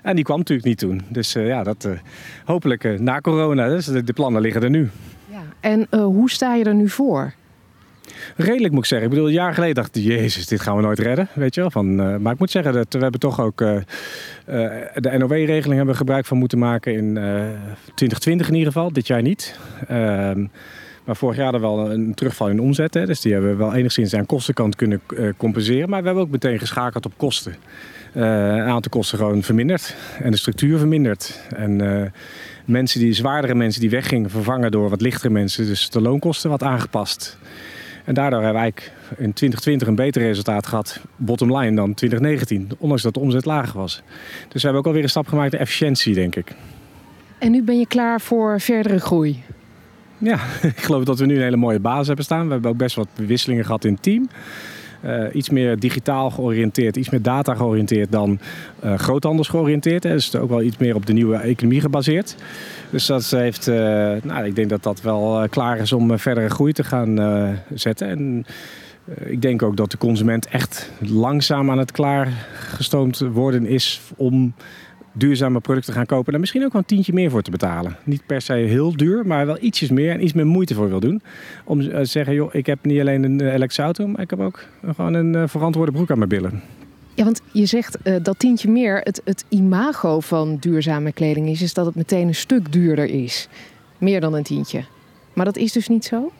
En 0.01 0.15
die 0.15 0.23
kwam 0.23 0.37
natuurlijk 0.37 0.67
niet 0.67 0.77
toen. 0.77 1.01
Dus 1.09 1.33
ja, 1.33 1.63
dat 1.63 1.87
hopelijk 2.45 2.99
na 2.99 3.21
corona. 3.21 3.67
Dus 3.67 3.85
de, 3.85 4.03
de, 4.03 4.13
plannen 4.13 4.41
liggen 4.41 4.63
er 4.63 4.69
nu. 4.69 4.89
Ja. 5.29 5.41
En 5.59 5.87
hoe 5.91 6.29
sta 6.29 6.55
je 6.55 6.63
er 6.63 6.75
nu 6.75 6.89
voor? 6.89 7.33
Redelijk 8.35 8.73
moet 8.73 8.83
ik 8.83 8.89
zeggen. 8.89 9.07
Ik 9.07 9.13
bedoel, 9.13 9.27
een 9.29 9.35
jaar 9.35 9.53
geleden 9.53 9.75
dacht 9.75 9.95
ik, 9.95 10.03
jezus, 10.03 10.47
dit 10.47 10.61
gaan 10.61 10.75
we 10.75 10.81
nooit 10.81 10.99
redden. 10.99 11.27
Weet 11.33 11.55
je 11.55 11.61
wel? 11.61 11.71
Van, 11.71 11.99
uh, 11.99 12.17
maar 12.17 12.33
ik 12.33 12.39
moet 12.39 12.51
zeggen, 12.51 12.73
dat 12.73 12.93
we 12.93 12.99
hebben 12.99 13.19
toch 13.19 13.41
ook 13.41 13.61
uh, 13.61 13.71
uh, 13.71 13.81
de 14.93 15.17
NOW-regeling 15.17 15.75
hebben 15.75 15.95
gebruik 15.95 16.25
van 16.25 16.37
moeten 16.37 16.57
maken 16.57 16.93
in 16.93 17.13
2020 17.95 18.47
in 18.47 18.53
ieder 18.53 18.71
geval. 18.71 18.93
Dit 18.93 19.07
jaar 19.07 19.21
niet. 19.21 19.59
Ehm, 19.87 20.45
maar 21.03 21.15
vorig 21.15 21.35
jaar 21.35 21.51
hadden 21.51 21.61
we 21.61 21.75
wel 21.75 21.91
een 21.91 22.13
terugval 22.13 22.49
in 22.49 22.59
omzet. 22.59 22.93
Hè, 22.93 23.05
dus 23.05 23.21
die 23.21 23.33
hebben 23.33 23.51
we 23.51 23.55
wel 23.57 23.73
enigszins 23.73 24.13
aan 24.13 24.25
kostenkant 24.25 24.75
kunnen 24.75 25.01
compenseren. 25.37 25.89
Maar 25.89 25.99
we 25.99 26.05
hebben 26.05 26.23
ook 26.23 26.31
meteen 26.31 26.59
geschakeld 26.59 27.05
op 27.05 27.13
kosten. 27.17 27.55
een 28.13 28.61
aantal 28.61 28.91
kosten 28.91 29.17
gewoon 29.17 29.43
verminderd. 29.43 29.95
En 30.21 30.31
de 30.31 30.37
structuur 30.37 30.77
verminderd. 30.77 31.39
En 31.55 32.11
mensen 32.65 32.99
die, 32.99 33.13
zwaardere 33.13 33.55
mensen 33.55 33.81
die 33.81 33.89
weggingen, 33.89 34.29
vervangen 34.29 34.71
door 34.71 34.89
wat 34.89 35.01
lichtere 35.01 35.29
mensen. 35.29 35.65
Dus 35.65 35.89
de 35.89 36.01
loonkosten 36.01 36.49
wat 36.49 36.63
aangepast. 36.63 37.37
En 38.03 38.13
daardoor 38.13 38.41
hebben 38.41 38.61
wij 38.61 38.73
in 39.09 39.33
2020 39.33 39.87
een 39.87 39.95
beter 39.95 40.21
resultaat 40.21 40.67
gehad, 40.67 40.99
bottom 41.15 41.57
line, 41.57 41.75
dan 41.75 41.93
2019. 41.93 42.69
Ondanks 42.77 43.03
dat 43.03 43.13
de 43.13 43.19
omzet 43.19 43.45
lager 43.45 43.79
was. 43.79 44.01
Dus 44.47 44.61
we 44.61 44.61
hebben 44.61 44.79
ook 44.79 44.85
alweer 44.85 45.03
een 45.03 45.09
stap 45.09 45.27
gemaakt 45.27 45.53
in 45.53 45.59
efficiëntie, 45.59 46.13
denk 46.13 46.35
ik. 46.35 46.51
En 47.37 47.51
nu 47.51 47.63
ben 47.63 47.79
je 47.79 47.87
klaar 47.87 48.21
voor 48.21 48.61
verdere 48.61 48.99
groei? 48.99 49.43
Ja, 50.17 50.39
ik 50.75 50.79
geloof 50.79 51.03
dat 51.03 51.19
we 51.19 51.25
nu 51.25 51.35
een 51.35 51.41
hele 51.41 51.57
mooie 51.57 51.79
basis 51.79 52.07
hebben 52.07 52.25
staan. 52.25 52.45
We 52.45 52.51
hebben 52.51 52.71
ook 52.71 52.77
best 52.77 52.95
wat 52.95 53.07
wisselingen 53.15 53.65
gehad 53.65 53.85
in 53.85 53.93
het 53.93 54.03
team. 54.03 54.29
Uh, 55.05 55.23
iets 55.33 55.49
meer 55.49 55.79
digitaal 55.79 56.29
georiënteerd, 56.29 56.95
iets 56.95 57.09
meer 57.09 57.21
data 57.21 57.55
georiënteerd 57.55 58.11
dan 58.11 58.39
uh, 58.83 58.97
groothandels 58.97 59.47
georiënteerd. 59.47 60.03
Hè. 60.03 60.11
Dus 60.11 60.35
ook 60.35 60.49
wel 60.49 60.61
iets 60.61 60.77
meer 60.77 60.95
op 60.95 61.05
de 61.05 61.13
nieuwe 61.13 61.37
economie 61.37 61.81
gebaseerd. 61.81 62.35
Dus 62.89 63.05
dat 63.05 63.29
heeft, 63.29 63.67
uh, 63.67 63.75
nou, 64.23 64.45
ik 64.45 64.55
denk 64.55 64.69
dat 64.69 64.83
dat 64.83 65.01
wel 65.01 65.49
klaar 65.49 65.77
is 65.77 65.93
om 65.93 66.19
verdere 66.19 66.49
groei 66.49 66.73
te 66.73 66.83
gaan 66.83 67.17
zetten. 67.73 68.07
En 68.07 68.45
ik 69.25 69.41
denk 69.41 69.61
ook 69.61 69.77
dat 69.77 69.91
de 69.91 69.97
consument 69.97 70.47
echt 70.47 70.91
langzaam 70.99 71.71
aan 71.71 71.77
het 71.77 71.91
klaargestoomd 71.91 73.19
worden 73.19 73.65
is 73.65 74.01
om 74.15 74.53
duurzame 75.13 75.59
producten 75.59 75.93
gaan 75.93 76.05
kopen. 76.05 76.33
En 76.33 76.39
misschien 76.39 76.63
ook 76.63 76.71
wel 76.71 76.81
een 76.81 76.87
tientje 76.87 77.13
meer 77.13 77.29
voor 77.29 77.41
te 77.41 77.51
betalen. 77.51 77.97
Niet 78.03 78.25
per 78.25 78.41
se 78.41 78.53
heel 78.53 78.95
duur, 78.95 79.27
maar 79.27 79.45
wel 79.45 79.57
ietsjes 79.59 79.89
meer 79.89 80.11
en 80.11 80.23
iets 80.23 80.33
meer 80.33 80.47
moeite 80.47 80.73
voor 80.73 80.89
wil 80.89 80.99
doen. 80.99 81.21
Om 81.63 81.81
te 81.81 82.05
zeggen, 82.05 82.33
joh, 82.33 82.53
ik 82.53 82.65
heb 82.65 82.85
niet 82.85 82.99
alleen 82.99 83.23
een 83.23 83.41
elektrische 83.41 83.81
auto, 83.81 84.07
maar 84.07 84.21
ik 84.21 84.29
heb 84.29 84.39
ook 84.39 84.65
gewoon 84.95 85.13
een 85.13 85.49
verantwoorde 85.49 85.91
broek 85.91 86.11
aan 86.11 86.17
mijn 86.17 86.29
billen. 86.29 86.61
Ja, 87.15 87.23
want 87.23 87.41
je 87.51 87.65
zegt 87.65 87.97
dat 88.21 88.39
tientje 88.39 88.69
meer, 88.69 88.99
het, 89.03 89.21
het 89.25 89.45
imago 89.49 90.19
van 90.19 90.57
duurzame 90.59 91.11
kleding 91.11 91.47
is, 91.47 91.61
is 91.61 91.73
dat 91.73 91.85
het 91.85 91.95
meteen 91.95 92.27
een 92.27 92.35
stuk 92.35 92.71
duurder 92.71 93.05
is. 93.05 93.47
Meer 93.97 94.21
dan 94.21 94.33
een 94.33 94.43
tientje. 94.43 94.83
Maar 95.33 95.45
dat 95.45 95.57
is 95.57 95.71
dus 95.71 95.87
niet 95.87 96.05
zo? 96.05 96.31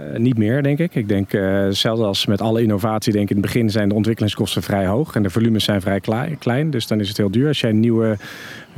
Uh, 0.00 0.16
niet 0.16 0.38
meer, 0.38 0.62
denk 0.62 0.78
ik. 0.78 0.94
Ik 0.94 1.08
denk, 1.08 1.32
uh, 1.32 1.62
hetzelfde 1.62 2.04
als 2.04 2.26
met 2.26 2.40
alle 2.40 2.62
innovatie, 2.62 3.12
denk 3.12 3.24
ik 3.24 3.36
in 3.36 3.42
het 3.42 3.52
begin 3.52 3.70
zijn 3.70 3.88
de 3.88 3.94
ontwikkelingskosten 3.94 4.62
vrij 4.62 4.86
hoog 4.86 5.14
en 5.14 5.22
de 5.22 5.30
volumes 5.30 5.64
zijn 5.64 5.80
vrij 5.80 6.00
klein. 6.38 6.70
Dus 6.70 6.86
dan 6.86 7.00
is 7.00 7.08
het 7.08 7.16
heel 7.16 7.30
duur. 7.30 7.48
Als 7.48 7.60
jij 7.60 7.72
nieuwe 7.72 8.16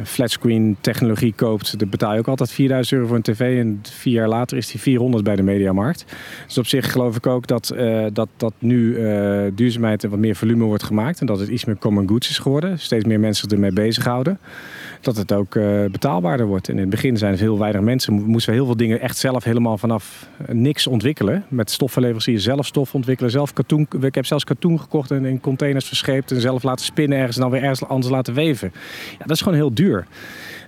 flatscreen 0.04 0.76
technologie 0.80 1.32
koopt, 1.36 1.78
dan 1.78 1.88
betaal 1.88 2.12
je 2.12 2.18
ook 2.18 2.28
altijd 2.28 2.50
4000 2.50 2.94
euro 2.94 3.06
voor 3.06 3.16
een 3.16 3.22
tv. 3.22 3.58
En 3.58 3.80
vier 3.82 4.12
jaar 4.12 4.28
later 4.28 4.56
is 4.56 4.70
die 4.70 4.80
400 4.80 5.24
bij 5.24 5.36
de 5.36 5.42
mediamarkt. 5.42 6.04
Dus 6.46 6.58
op 6.58 6.66
zich 6.66 6.92
geloof 6.92 7.16
ik 7.16 7.26
ook 7.26 7.46
dat, 7.46 7.72
uh, 7.76 8.06
dat, 8.12 8.28
dat 8.36 8.52
nu 8.58 8.94
duurzaamheid 9.54 10.04
en 10.04 10.10
wat 10.10 10.18
meer 10.18 10.36
volume 10.36 10.64
wordt 10.64 10.82
gemaakt. 10.82 11.20
En 11.20 11.26
dat 11.26 11.38
het 11.38 11.48
iets 11.48 11.64
meer 11.64 11.78
common 11.78 12.08
goods 12.08 12.28
is 12.30 12.38
geworden. 12.38 12.78
Steeds 12.78 13.04
meer 13.04 13.20
mensen 13.20 13.48
ermee 13.48 13.72
bezighouden 13.72 14.38
dat 15.00 15.16
het 15.16 15.32
ook 15.32 15.54
uh, 15.54 15.84
betaalbaarder 15.84 16.46
wordt. 16.46 16.68
En 16.68 16.74
in 16.74 16.80
het 16.80 16.90
begin 16.90 17.16
zijn 17.16 17.32
er 17.32 17.38
heel 17.38 17.58
weinig 17.58 17.80
mensen. 17.80 18.12
Moesten 18.12 18.50
we 18.52 18.58
heel 18.58 18.66
veel 18.66 18.76
dingen 18.76 19.00
echt 19.00 19.16
zelf 19.16 19.44
helemaal 19.44 19.78
vanaf 19.78 20.28
niks 20.52 20.86
ontwikkelen. 20.86 21.44
Met 21.48 21.70
stoffenleveranciers 21.70 22.44
zelf 22.44 22.66
stof 22.66 22.94
ontwikkelen. 22.94 23.30
Zelf 23.30 23.52
katoen, 23.52 23.88
ik 24.00 24.14
heb 24.14 24.26
zelfs 24.26 24.44
katoen 24.44 24.80
gekocht 24.80 25.10
en 25.10 25.24
in 25.24 25.40
containers 25.40 25.86
verscheept. 25.86 26.30
En 26.30 26.40
zelf 26.40 26.62
laten 26.62 26.84
spinnen 26.84 27.18
ergens 27.18 27.36
en 27.36 27.42
dan 27.42 27.50
weer 27.50 27.62
ergens 27.62 27.84
anders 27.88 28.12
laten 28.12 28.34
weven. 28.34 28.72
Ja, 29.10 29.24
dat 29.24 29.30
is 29.30 29.40
gewoon 29.40 29.58
heel 29.58 29.74
duur. 29.74 29.85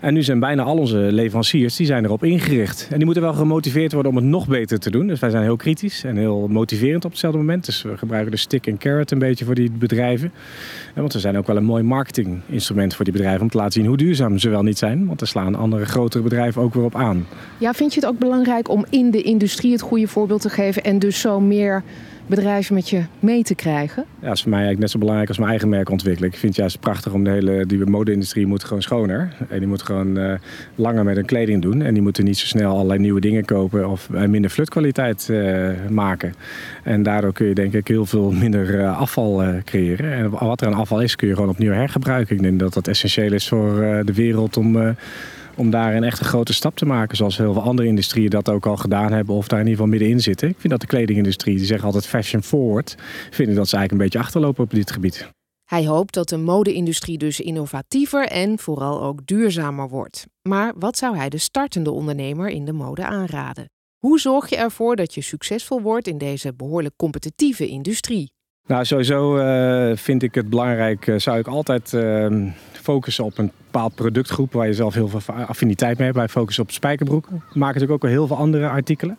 En 0.00 0.14
nu 0.14 0.22
zijn 0.22 0.40
bijna 0.40 0.62
al 0.62 0.76
onze 0.76 0.96
leveranciers 0.96 1.76
die 1.76 1.86
zijn 1.86 2.04
erop 2.04 2.24
ingericht. 2.24 2.86
En 2.90 2.96
die 2.96 3.04
moeten 3.04 3.22
wel 3.22 3.32
gemotiveerd 3.32 3.92
worden 3.92 4.10
om 4.10 4.16
het 4.16 4.26
nog 4.26 4.48
beter 4.48 4.78
te 4.78 4.90
doen. 4.90 5.06
Dus 5.06 5.20
wij 5.20 5.30
zijn 5.30 5.42
heel 5.42 5.56
kritisch 5.56 6.04
en 6.04 6.16
heel 6.16 6.48
motiverend 6.48 7.04
op 7.04 7.10
hetzelfde 7.10 7.38
moment. 7.38 7.64
Dus 7.64 7.82
we 7.82 7.96
gebruiken 7.96 8.30
de 8.30 8.36
stick 8.36 8.66
en 8.66 8.78
carrot 8.78 9.10
een 9.10 9.18
beetje 9.18 9.44
voor 9.44 9.54
die 9.54 9.70
bedrijven. 9.70 10.32
En 10.94 11.00
want 11.00 11.12
we 11.12 11.18
zijn 11.18 11.38
ook 11.38 11.46
wel 11.46 11.56
een 11.56 11.64
mooi 11.64 11.82
marketinginstrument 11.82 12.94
voor 12.94 13.04
die 13.04 13.14
bedrijven 13.14 13.42
om 13.42 13.48
te 13.48 13.56
laten 13.56 13.72
zien 13.72 13.86
hoe 13.86 13.96
duurzaam 13.96 14.38
ze 14.38 14.48
wel 14.48 14.62
niet 14.62 14.78
zijn. 14.78 15.06
Want 15.06 15.18
daar 15.18 15.28
slaan 15.28 15.54
andere 15.54 15.86
grotere 15.86 16.22
bedrijven 16.22 16.62
ook 16.62 16.74
weer 16.74 16.84
op 16.84 16.94
aan. 16.94 17.26
Ja, 17.58 17.72
vind 17.72 17.94
je 17.94 18.00
het 18.00 18.08
ook 18.08 18.18
belangrijk 18.18 18.68
om 18.68 18.84
in 18.90 19.10
de 19.10 19.22
industrie 19.22 19.72
het 19.72 19.80
goede 19.80 20.08
voorbeeld 20.08 20.40
te 20.40 20.50
geven 20.50 20.84
en 20.84 20.98
dus 20.98 21.20
zo 21.20 21.40
meer 21.40 21.82
bedrijven 22.28 22.74
met 22.74 22.88
je 22.88 23.02
mee 23.18 23.42
te 23.42 23.54
krijgen? 23.54 24.04
Ja, 24.20 24.26
dat 24.26 24.36
is 24.36 24.42
voor 24.42 24.50
mij 24.50 24.58
eigenlijk 24.58 24.80
net 24.80 24.90
zo 24.90 24.98
belangrijk 24.98 25.28
als 25.28 25.38
mijn 25.38 25.50
eigen 25.50 25.68
merk 25.68 25.90
ontwikkelen. 25.90 26.30
Ik 26.30 26.36
vind 26.36 26.52
het 26.52 26.60
juist 26.60 26.80
prachtig 26.80 27.12
om 27.12 27.24
de 27.24 27.30
hele 27.30 27.66
die 27.66 27.86
mode-industrie 27.86 28.46
moet 28.46 28.64
gewoon 28.64 28.82
schoner. 28.82 29.32
En 29.48 29.58
die 29.58 29.68
moet 29.68 29.82
gewoon 29.82 30.18
uh, 30.18 30.32
langer 30.74 31.04
met 31.04 31.16
hun 31.16 31.24
kleding 31.24 31.62
doen. 31.62 31.82
En 31.82 31.94
die 31.94 32.02
moeten 32.02 32.24
niet 32.24 32.38
zo 32.38 32.46
snel 32.46 32.74
allerlei 32.74 32.98
nieuwe 32.98 33.20
dingen 33.20 33.44
kopen 33.44 33.88
of 33.88 34.08
uh, 34.12 34.24
minder 34.24 34.50
flutkwaliteit 34.50 35.28
uh, 35.30 35.68
maken. 35.90 36.34
En 36.82 37.02
daardoor 37.02 37.32
kun 37.32 37.46
je 37.46 37.54
denk 37.54 37.72
ik 37.72 37.88
heel 37.88 38.06
veel 38.06 38.32
minder 38.32 38.86
afval 38.86 39.42
creëren. 39.64 40.12
En 40.12 40.30
wat 40.30 40.60
er 40.60 40.66
aan 40.66 40.74
afval 40.74 41.02
is, 41.02 41.16
kun 41.16 41.28
je 41.28 41.34
gewoon 41.34 41.50
opnieuw 41.50 41.72
hergebruiken. 41.72 42.36
Ik 42.36 42.42
denk 42.42 42.58
dat 42.58 42.74
dat 42.74 42.88
essentieel 42.88 43.32
is 43.32 43.48
voor 43.48 43.74
de 44.04 44.14
wereld 44.14 44.56
om 44.56 44.96
om 45.58 45.70
daar 45.70 45.94
een 45.94 46.04
echt 46.04 46.18
een 46.18 46.26
grote 46.26 46.52
stap 46.52 46.76
te 46.76 46.86
maken. 46.86 47.16
Zoals 47.16 47.36
heel 47.36 47.52
veel 47.52 47.62
andere 47.62 47.88
industrieën 47.88 48.30
dat 48.30 48.48
ook 48.48 48.66
al 48.66 48.76
gedaan 48.76 49.12
hebben 49.12 49.34
of 49.34 49.48
daar 49.48 49.60
in 49.60 49.66
ieder 49.66 49.78
geval 49.80 49.98
middenin 49.98 50.20
zitten. 50.22 50.48
Ik 50.48 50.56
vind 50.58 50.72
dat 50.72 50.80
de 50.80 50.86
kledingindustrie, 50.86 51.56
die 51.56 51.66
zeggen 51.66 51.86
altijd 51.86 52.06
fashion 52.06 52.42
forward, 52.42 52.94
vind 53.30 53.48
ik 53.48 53.54
dat 53.54 53.68
ze 53.68 53.76
eigenlijk 53.76 53.90
een 53.92 53.98
beetje 53.98 54.18
achterlopen 54.18 54.64
op 54.64 54.70
dit 54.70 54.90
gebied. 54.90 55.30
Hij 55.64 55.86
hoopt 55.86 56.14
dat 56.14 56.28
de 56.28 56.36
mode-industrie 56.36 57.18
dus 57.18 57.40
innovatiever 57.40 58.26
en 58.26 58.58
vooral 58.58 59.02
ook 59.02 59.26
duurzamer 59.26 59.88
wordt. 59.88 60.26
Maar 60.42 60.72
wat 60.78 60.98
zou 60.98 61.16
hij 61.16 61.28
de 61.28 61.38
startende 61.38 61.90
ondernemer 61.90 62.48
in 62.48 62.64
de 62.64 62.72
mode 62.72 63.04
aanraden? 63.04 63.70
Hoe 63.98 64.20
zorg 64.20 64.48
je 64.48 64.56
ervoor 64.56 64.96
dat 64.96 65.14
je 65.14 65.20
succesvol 65.20 65.80
wordt 65.80 66.06
in 66.06 66.18
deze 66.18 66.54
behoorlijk 66.54 66.96
competitieve 66.96 67.68
industrie? 67.68 68.32
Nou, 68.66 68.84
sowieso 68.84 69.38
uh, 69.38 69.96
vind 69.96 70.22
ik 70.22 70.34
het 70.34 70.50
belangrijk, 70.50 71.06
uh, 71.06 71.18
zou 71.18 71.38
ik 71.38 71.46
altijd 71.46 71.92
uh, 71.92 72.50
focussen 72.72 73.24
op 73.24 73.38
een 73.38 73.52
bepaald 73.70 73.94
productgroep 73.94 74.52
waar 74.52 74.66
je 74.66 74.74
zelf 74.74 74.94
heel 74.94 75.08
veel 75.08 75.34
affiniteit 75.34 75.96
mee 75.96 76.06
hebt. 76.06 76.18
Wij 76.18 76.28
focussen 76.28 76.62
op 76.62 76.70
spijkerbroeken. 76.70 77.32
We 77.32 77.58
maken 77.58 77.80
natuurlijk 77.80 77.92
ook 77.92 78.02
wel 78.02 78.10
heel 78.10 78.26
veel 78.26 78.36
andere 78.36 78.68
artikelen. 78.68 79.18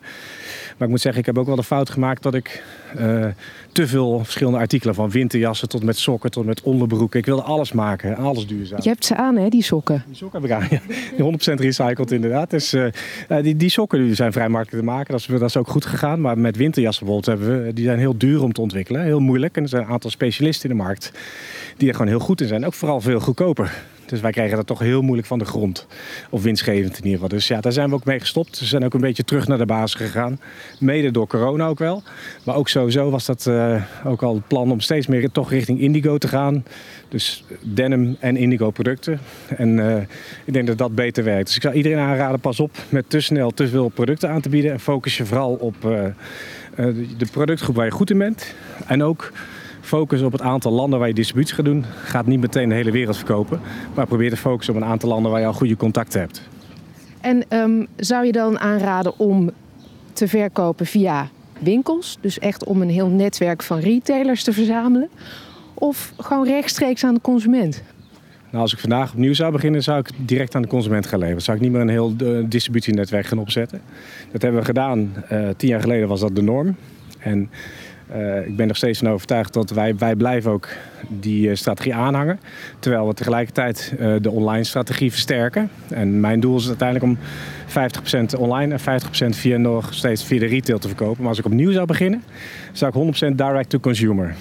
Maar 0.80 0.88
ik 0.88 0.94
moet 0.94 1.00
zeggen, 1.00 1.20
ik 1.20 1.26
heb 1.26 1.38
ook 1.38 1.46
wel 1.46 1.56
de 1.56 1.62
fout 1.62 1.90
gemaakt 1.90 2.22
dat 2.22 2.34
ik 2.34 2.62
uh, 2.98 3.26
te 3.72 3.86
veel 3.86 4.24
verschillende 4.24 4.58
artikelen 4.58 4.94
van 4.94 5.10
winterjassen 5.10 5.68
tot 5.68 5.82
met 5.82 5.98
sokken 5.98 6.30
tot 6.30 6.44
met 6.44 6.62
onderbroeken. 6.62 7.18
Ik 7.18 7.26
wilde 7.26 7.42
alles 7.42 7.72
maken, 7.72 8.16
alles 8.16 8.46
duurzaam. 8.46 8.78
Je 8.82 8.88
hebt 8.88 9.04
ze 9.04 9.16
aan, 9.16 9.36
hè, 9.36 9.48
die 9.48 9.62
sokken? 9.62 10.04
Die 10.06 10.16
sokken 10.16 10.42
heb 10.42 10.50
ik 10.50 10.56
aan, 10.56 10.80
ja. 11.16 11.56
100% 11.56 11.60
recycled 11.60 12.12
inderdaad. 12.12 12.50
Dus 12.50 12.74
uh, 12.74 12.86
die, 13.42 13.56
die 13.56 13.68
sokken 13.68 14.04
die 14.04 14.14
zijn 14.14 14.32
vrij 14.32 14.48
makkelijk 14.48 14.84
te 14.84 14.90
maken. 14.90 15.12
Dat 15.12 15.20
is, 15.20 15.26
dat 15.26 15.42
is 15.42 15.56
ook 15.56 15.68
goed 15.68 15.84
gegaan. 15.84 16.20
Maar 16.20 16.38
met 16.38 16.56
winterjassen 16.56 17.06
bijvoorbeeld 17.06 17.38
hebben 17.38 17.64
we, 17.66 17.72
die 17.72 17.84
zijn 17.84 17.98
heel 17.98 18.18
duur 18.18 18.42
om 18.42 18.52
te 18.52 18.60
ontwikkelen. 18.60 19.02
Heel 19.02 19.20
moeilijk. 19.20 19.56
En 19.56 19.62
er 19.62 19.68
zijn 19.68 19.82
een 19.82 19.90
aantal 19.90 20.10
specialisten 20.10 20.70
in 20.70 20.76
de 20.76 20.82
markt 20.82 21.12
die 21.76 21.88
er 21.88 21.94
gewoon 21.94 22.10
heel 22.10 22.18
goed 22.18 22.40
in 22.40 22.48
zijn. 22.48 22.66
Ook 22.66 22.74
vooral 22.74 23.00
veel 23.00 23.20
goedkoper. 23.20 23.82
Dus 24.10 24.20
wij 24.20 24.30
kregen 24.30 24.56
dat 24.56 24.66
toch 24.66 24.78
heel 24.78 25.02
moeilijk 25.02 25.28
van 25.28 25.38
de 25.38 25.44
grond. 25.44 25.86
Of 26.30 26.42
winstgevend 26.42 26.98
in 26.98 27.04
ieder 27.04 27.12
geval. 27.12 27.28
Dus 27.28 27.48
ja, 27.48 27.60
daar 27.60 27.72
zijn 27.72 27.88
we 27.88 27.94
ook 27.94 28.04
mee 28.04 28.20
gestopt. 28.20 28.60
We 28.60 28.66
zijn 28.66 28.84
ook 28.84 28.94
een 28.94 29.00
beetje 29.00 29.24
terug 29.24 29.48
naar 29.48 29.58
de 29.58 29.66
basis 29.66 29.94
gegaan. 29.94 30.40
Mede 30.78 31.10
door 31.10 31.26
corona 31.26 31.66
ook 31.66 31.78
wel. 31.78 32.02
Maar 32.44 32.54
ook 32.54 32.68
sowieso 32.68 33.10
was 33.10 33.26
dat 33.26 33.46
uh, 33.48 33.82
ook 34.04 34.22
al 34.22 34.34
het 34.34 34.46
plan 34.46 34.70
om 34.70 34.80
steeds 34.80 35.06
meer 35.06 35.30
toch 35.30 35.50
richting 35.50 35.80
indigo 35.80 36.18
te 36.18 36.28
gaan. 36.28 36.64
Dus 37.08 37.44
denim 37.60 38.16
en 38.20 38.36
indigo 38.36 38.70
producten. 38.70 39.20
En 39.56 39.78
uh, 39.78 39.96
ik 40.44 40.52
denk 40.52 40.66
dat 40.66 40.78
dat 40.78 40.94
beter 40.94 41.24
werkt. 41.24 41.46
Dus 41.46 41.56
ik 41.56 41.62
zou 41.62 41.74
iedereen 41.74 41.98
aanraden, 41.98 42.40
pas 42.40 42.60
op 42.60 42.76
met 42.88 43.10
te 43.10 43.20
snel 43.20 43.50
te 43.50 43.68
veel 43.68 43.88
producten 43.88 44.30
aan 44.30 44.40
te 44.40 44.48
bieden. 44.48 44.72
En 44.72 44.80
focus 44.80 45.16
je 45.16 45.26
vooral 45.26 45.54
op 45.54 45.74
uh, 45.84 46.04
de 47.18 47.26
productgroep 47.32 47.76
waar 47.76 47.84
je 47.84 47.90
goed 47.90 48.10
in 48.10 48.18
bent. 48.18 48.54
En 48.86 49.02
ook 49.02 49.32
focus 49.80 50.22
op 50.22 50.32
het 50.32 50.40
aantal 50.40 50.72
landen 50.72 50.98
waar 50.98 51.08
je 51.08 51.14
distributie 51.14 51.54
gaat 51.54 51.64
doen. 51.64 51.84
Gaat 52.04 52.26
niet 52.26 52.40
meteen 52.40 52.68
de 52.68 52.74
hele 52.74 52.90
wereld 52.90 53.16
verkopen. 53.16 53.60
Maar 53.94 54.06
probeer 54.06 54.30
te 54.30 54.36
focussen 54.36 54.74
op 54.74 54.80
een 54.80 54.88
aantal 54.88 55.08
landen 55.08 55.30
waar 55.30 55.40
je 55.40 55.46
al 55.46 55.52
goede 55.52 55.76
contacten 55.76 56.20
hebt. 56.20 56.48
En 57.20 57.44
um, 57.48 57.86
zou 57.96 58.26
je 58.26 58.32
dan 58.32 58.58
aanraden 58.58 59.18
om 59.18 59.50
te 60.12 60.28
verkopen 60.28 60.86
via 60.86 61.28
winkels? 61.58 62.18
Dus 62.20 62.38
echt 62.38 62.64
om 62.64 62.82
een 62.82 62.90
heel 62.90 63.08
netwerk 63.08 63.62
van 63.62 63.78
retailers 63.78 64.44
te 64.44 64.52
verzamelen? 64.52 65.08
Of 65.74 66.12
gewoon 66.18 66.46
rechtstreeks 66.46 67.04
aan 67.04 67.14
de 67.14 67.20
consument? 67.20 67.82
Nou, 68.50 68.62
als 68.62 68.72
ik 68.72 68.78
vandaag 68.78 69.12
opnieuw 69.12 69.34
zou 69.34 69.52
beginnen, 69.52 69.82
zou 69.82 69.98
ik 69.98 70.10
direct 70.16 70.54
aan 70.54 70.62
de 70.62 70.68
consument 70.68 71.06
gaan 71.06 71.18
leveren. 71.18 71.42
Zou 71.42 71.56
ik 71.56 71.62
niet 71.62 71.72
meer 71.72 71.80
een 71.80 71.88
heel 71.88 72.14
uh, 72.22 72.44
distributienetwerk 72.48 73.26
gaan 73.26 73.38
opzetten. 73.38 73.80
Dat 74.32 74.42
hebben 74.42 74.60
we 74.60 74.66
gedaan. 74.66 75.12
Uh, 75.32 75.48
tien 75.56 75.68
jaar 75.68 75.80
geleden 75.80 76.08
was 76.08 76.20
dat 76.20 76.36
de 76.36 76.42
norm. 76.42 76.76
En 77.18 77.50
uh, 78.16 78.46
ik 78.46 78.56
ben 78.56 78.66
nog 78.66 78.76
steeds 78.76 78.98
van 78.98 79.08
overtuigd 79.08 79.52
dat 79.52 79.70
wij, 79.70 79.96
wij 79.96 80.16
blijven 80.16 80.50
ook 80.50 80.68
die 81.08 81.48
uh, 81.48 81.54
strategie 81.54 81.94
aanhangen. 81.94 82.40
Terwijl 82.78 83.06
we 83.06 83.14
tegelijkertijd 83.14 83.94
uh, 84.00 84.14
de 84.20 84.30
online 84.30 84.64
strategie 84.64 85.10
versterken. 85.10 85.70
En 85.88 86.20
mijn 86.20 86.40
doel 86.40 86.56
is 86.56 86.66
uiteindelijk 86.66 87.06
om 87.06 87.18
50% 88.36 88.38
online 88.38 88.74
en 88.74 89.02
50% 89.02 89.28
via 89.28 89.56
nog 89.56 89.94
steeds 89.94 90.24
via 90.24 90.38
de 90.38 90.46
retail 90.46 90.78
te 90.78 90.88
verkopen. 90.88 91.18
Maar 91.20 91.28
als 91.28 91.38
ik 91.38 91.44
opnieuw 91.44 91.72
zou 91.72 91.86
beginnen, 91.86 92.22
zou 92.72 93.10
ik 93.10 93.30
100% 93.30 93.34
direct 93.34 93.70
to 93.70 93.80
consumer. 93.80 94.34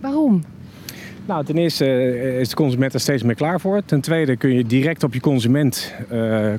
Waarom? 0.00 0.44
Nou, 1.26 1.44
ten 1.44 1.56
eerste 1.56 1.86
is 2.40 2.48
de 2.48 2.54
consument 2.54 2.94
er 2.94 3.00
steeds 3.00 3.22
meer 3.22 3.34
klaar 3.34 3.60
voor. 3.60 3.84
Ten 3.84 4.00
tweede 4.00 4.36
kun 4.36 4.54
je 4.54 4.66
direct 4.66 5.02
op 5.02 5.14
je 5.14 5.20
consument 5.20 5.94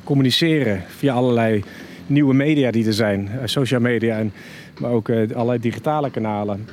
communiceren 0.04 0.84
via 0.88 1.14
allerlei 1.14 1.64
nieuwe 2.08 2.34
media 2.34 2.72
die 2.72 2.86
er 2.86 2.94
zijn, 2.94 3.30
social 3.44 3.80
media. 3.82 4.18
En 4.18 4.34
maar 4.80 4.92
ook 4.92 5.10
uh, 5.10 5.32
allerlei 5.36 5.60
digitale 5.60 6.10
kanalen. 6.10 6.68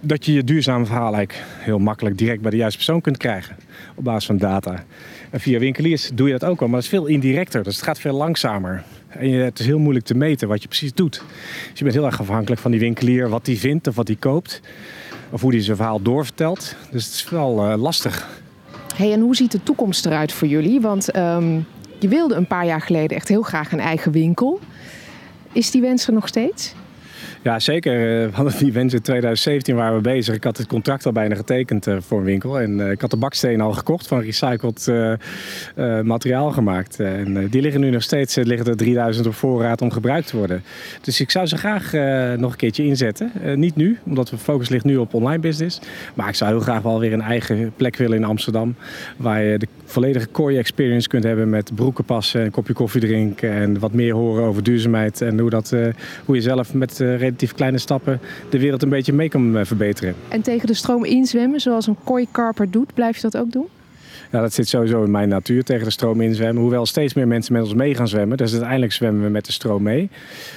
Dat 0.00 0.24
je 0.26 0.32
je 0.32 0.44
duurzame 0.44 0.86
verhaal 0.86 1.14
eigenlijk 1.14 1.46
heel 1.58 1.78
makkelijk 1.78 2.18
direct 2.18 2.40
bij 2.40 2.50
de 2.50 2.56
juiste 2.56 2.76
persoon 2.76 3.00
kunt 3.00 3.16
krijgen. 3.16 3.56
Op 3.94 4.04
basis 4.04 4.26
van 4.26 4.38
data. 4.38 4.84
En 5.30 5.40
via 5.40 5.58
winkeliers 5.58 6.10
doe 6.14 6.26
je 6.26 6.38
dat 6.38 6.48
ook 6.48 6.60
wel, 6.60 6.68
maar 6.68 6.76
dat 6.76 6.84
is 6.84 6.96
veel 6.96 7.06
indirecter. 7.06 7.62
Dus 7.62 7.76
het 7.76 7.84
gaat 7.84 8.00
veel 8.00 8.16
langzamer. 8.16 8.82
En 9.08 9.30
het 9.30 9.58
is 9.58 9.66
heel 9.66 9.78
moeilijk 9.78 10.06
te 10.06 10.14
meten 10.14 10.48
wat 10.48 10.62
je 10.62 10.68
precies 10.68 10.94
doet. 10.94 11.22
Dus 11.70 11.78
je 11.78 11.84
bent 11.84 11.96
heel 11.96 12.06
erg 12.06 12.20
afhankelijk 12.20 12.60
van 12.60 12.70
die 12.70 12.80
winkelier, 12.80 13.28
wat 13.28 13.44
die 13.44 13.58
vindt 13.58 13.86
of 13.86 13.94
wat 13.94 14.06
hij 14.06 14.16
koopt. 14.16 14.60
Of 15.30 15.40
hoe 15.40 15.52
hij 15.52 15.62
zijn 15.62 15.76
verhaal 15.76 16.02
doorvertelt. 16.02 16.74
Dus 16.90 17.04
het 17.04 17.14
is 17.14 17.30
wel 17.30 17.70
uh, 17.70 17.76
lastig. 17.76 18.28
Hey, 18.96 19.12
en 19.12 19.20
hoe 19.20 19.36
ziet 19.36 19.52
de 19.52 19.62
toekomst 19.62 20.06
eruit 20.06 20.32
voor 20.32 20.48
jullie? 20.48 20.80
Want 20.80 21.16
um, 21.16 21.66
je 21.98 22.08
wilde 22.08 22.34
een 22.34 22.46
paar 22.46 22.66
jaar 22.66 22.80
geleden 22.80 23.16
echt 23.16 23.28
heel 23.28 23.42
graag 23.42 23.72
een 23.72 23.80
eigen 23.80 24.12
winkel. 24.12 24.60
Is 25.52 25.70
die 25.70 25.80
wens 25.80 26.06
er 26.06 26.12
nog 26.12 26.28
steeds? 26.28 26.74
Ja, 27.42 27.58
zeker. 27.58 27.92
We 27.92 28.28
hadden 28.32 28.58
die 28.58 28.72
wens 28.72 28.94
in 28.94 29.00
2017 29.00 29.74
waren 29.74 29.96
we 29.96 30.02
bezig. 30.02 30.34
Ik 30.34 30.44
had 30.44 30.56
het 30.56 30.66
contract 30.66 31.06
al 31.06 31.12
bijna 31.12 31.34
getekend 31.34 31.86
uh, 31.86 31.96
voor 32.00 32.18
een 32.18 32.24
winkel. 32.24 32.60
En 32.60 32.78
uh, 32.78 32.90
ik 32.90 33.00
had 33.00 33.10
de 33.10 33.16
bakstenen 33.16 33.60
al 33.60 33.72
gekocht 33.72 34.06
van 34.06 34.20
recycled 34.20 34.92
materiaal 36.02 36.50
gemaakt. 36.50 37.00
En 37.00 37.48
die 37.48 37.62
liggen 37.62 37.80
nu 37.80 37.90
nog 37.90 38.02
steeds, 38.02 38.34
liggen 38.36 38.66
er 38.66 38.76
3000 38.76 39.26
op 39.26 39.34
voorraad 39.34 39.82
om 39.82 39.90
gebruikt 39.90 40.26
te 40.26 40.36
worden. 40.36 40.62
Dus 41.00 41.20
ik 41.20 41.30
zou 41.30 41.46
ze 41.46 41.56
graag 41.56 41.92
nog 42.38 42.50
een 42.50 42.56
keertje 42.56 42.84
inzetten. 42.84 43.32
niet 43.54 43.76
nu, 43.76 43.98
omdat 44.04 44.28
de 44.28 44.38
focus 44.38 44.68
ligt 44.68 44.84
nu 44.84 44.96
op 44.96 45.14
online 45.14 45.38
business. 45.40 45.80
Maar 46.14 46.28
ik 46.28 46.34
zou 46.34 46.50
heel 46.50 46.60
graag 46.60 46.82
wel 46.82 47.00
weer 47.00 47.12
een 47.12 47.22
eigen 47.22 47.72
plek 47.76 47.96
willen 47.96 48.16
in 48.16 48.24
Amsterdam. 48.24 48.74
Waar 49.16 49.42
je 49.42 49.58
de 49.58 49.68
volledige 49.84 50.30
core 50.30 50.56
experience 50.56 51.08
kunt 51.08 51.24
hebben 51.24 51.50
met 51.50 51.74
broeken 51.74 52.04
passen, 52.04 52.44
een 52.44 52.50
kopje 52.50 52.72
koffie 52.72 53.00
drinken. 53.00 53.52
En 53.52 53.78
wat 53.78 53.92
meer 53.92 54.14
horen 54.14 54.44
over 54.44 54.62
duurzaamheid. 54.62 55.20
En 55.20 55.38
hoe, 55.38 55.50
dat, 55.50 55.74
hoe 56.24 56.34
je 56.34 56.42
zelf 56.42 56.74
met 56.74 57.04
relatief 57.16 57.54
kleine 57.54 57.78
stappen 57.78 58.20
de 58.50 58.58
wereld 58.58 58.82
een 58.82 58.88
beetje 58.88 59.12
mee 59.12 59.28
kan 59.28 59.56
eh, 59.56 59.64
verbeteren. 59.64 60.14
En 60.28 60.42
tegen 60.42 60.66
de 60.66 60.74
stroom 60.74 61.04
inzwemmen, 61.04 61.60
zoals 61.60 61.86
een 61.86 61.96
kooikarper 62.04 62.70
doet, 62.70 62.94
blijf 62.94 63.16
je 63.16 63.22
dat 63.22 63.36
ook 63.36 63.52
doen? 63.52 63.66
Ja, 64.30 64.40
dat 64.40 64.52
zit 64.52 64.68
sowieso 64.68 65.04
in 65.04 65.10
mijn 65.10 65.28
natuur 65.28 65.64
tegen 65.64 65.84
de 65.84 65.90
stroom 65.90 66.20
inzwemmen. 66.20 66.62
Hoewel 66.62 66.86
steeds 66.86 67.14
meer 67.14 67.28
mensen 67.28 67.52
met 67.52 67.62
ons 67.62 67.74
mee 67.74 67.94
gaan 67.94 68.08
zwemmen. 68.08 68.36
Dus 68.36 68.52
uiteindelijk 68.52 68.92
zwemmen 68.92 69.22
we 69.22 69.28
met 69.28 69.46
de 69.46 69.52
stroom 69.52 69.82
mee. 69.82 70.10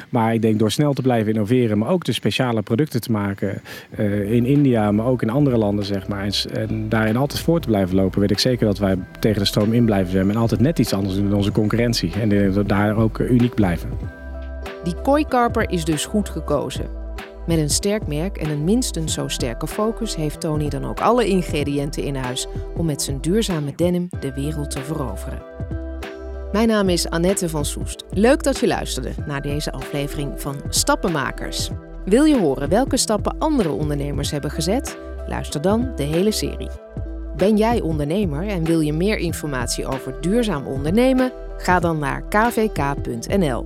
Maar 0.10 0.34
ik 0.34 0.42
denk 0.42 0.60
door 0.60 0.72
snel 0.72 0.94
te 0.94 1.02
blijven 1.02 1.34
innoveren, 1.34 1.78
maar 1.78 1.90
ook 1.90 2.04
de 2.04 2.12
speciale 2.12 2.62
producten 2.62 3.02
te 3.02 3.12
maken 3.12 3.62
uh, 4.00 4.32
in 4.32 4.46
India, 4.46 4.92
maar 4.92 5.06
ook 5.06 5.22
in 5.22 5.30
andere 5.30 5.58
landen, 5.58 5.86
zeg 5.86 6.08
maar. 6.08 6.24
En, 6.24 6.34
en, 6.54 6.90
daarin 6.90 7.16
altijd 7.18 7.42
voor 7.42 7.60
te 7.60 7.68
blijven 7.68 7.96
lopen, 7.96 8.20
weet 8.20 8.32
ik 8.32 8.40
zeker 8.40 8.66
dat 8.66 8.78
wij 8.78 8.98
tegen 9.20 9.40
de 9.40 9.48
stroom 9.48 9.74
in 9.74 9.86
blijven 9.86 10.12
zwemmen. 10.12 10.36
En 10.36 10.42
altijd 10.42 10.62
net 10.62 10.80
iets 10.80 10.94
anders 10.94 11.16
doen 11.16 11.28
dan 11.28 11.38
onze 11.38 11.52
concurrentie. 11.52 12.12
En 12.22 12.54
daar 12.68 12.98
ook 12.98 13.20
uniek 13.20 13.54
blijven. 13.54 14.23
Die 14.84 14.96
kooikarper 15.02 15.70
is 15.70 15.86
dus 15.86 16.06
goed 16.06 16.30
gekozen. 16.30 16.90
Met 17.48 17.58
een 17.58 17.70
sterk 17.70 18.08
merk 18.08 18.38
en 18.38 18.50
een 18.50 18.64
minstens 18.64 19.14
zo 19.14 19.28
sterke 19.28 19.68
focus 19.68 20.16
heeft 20.16 20.42
Tony 20.42 20.70
dan 20.70 20.86
ook 20.86 21.00
alle 21.00 21.28
ingrediënten 21.28 22.04
in 22.04 22.16
huis 22.16 22.48
om 22.78 22.86
met 22.86 23.02
zijn 23.02 23.22
duurzame 23.22 23.74
denim 23.76 24.10
de 24.20 24.34
wereld 24.34 24.72
te 24.72 24.82
veroveren. 24.82 25.42
Mijn 26.52 26.68
naam 26.68 26.90
is 26.90 27.10
Annette 27.10 27.50
van 27.50 27.66
Soest. 27.66 28.04
Leuk 28.10 28.44
dat 28.44 28.60
je 28.60 28.68
luisterde 28.68 29.12
naar 29.26 29.42
deze 29.42 29.72
aflevering 29.72 30.42
van 30.42 30.56
Stappenmakers. 30.70 31.70
Wil 32.06 32.24
je 32.24 32.40
horen 32.40 32.70
welke 32.70 32.98
stappen 32.98 33.36
andere 33.40 33.72
ondernemers 33.72 34.32
hebben 34.32 34.52
gezet? 34.52 34.98
Luister 35.28 35.62
dan 35.62 35.92
de 35.96 36.04
hele 36.04 36.32
serie. 36.32 36.70
Ben 37.38 37.58
jij 37.58 37.82
ondernemer 37.82 38.48
en 38.48 38.64
wil 38.64 38.80
je 38.80 38.94
meer 38.94 39.18
informatie 39.18 39.86
over 39.86 40.22
duurzaam 40.22 40.68
ondernemen? 40.68 41.32
Ga 41.58 41.80
dan 41.80 42.00
naar 42.00 42.24
kvk.nl. 42.30 43.66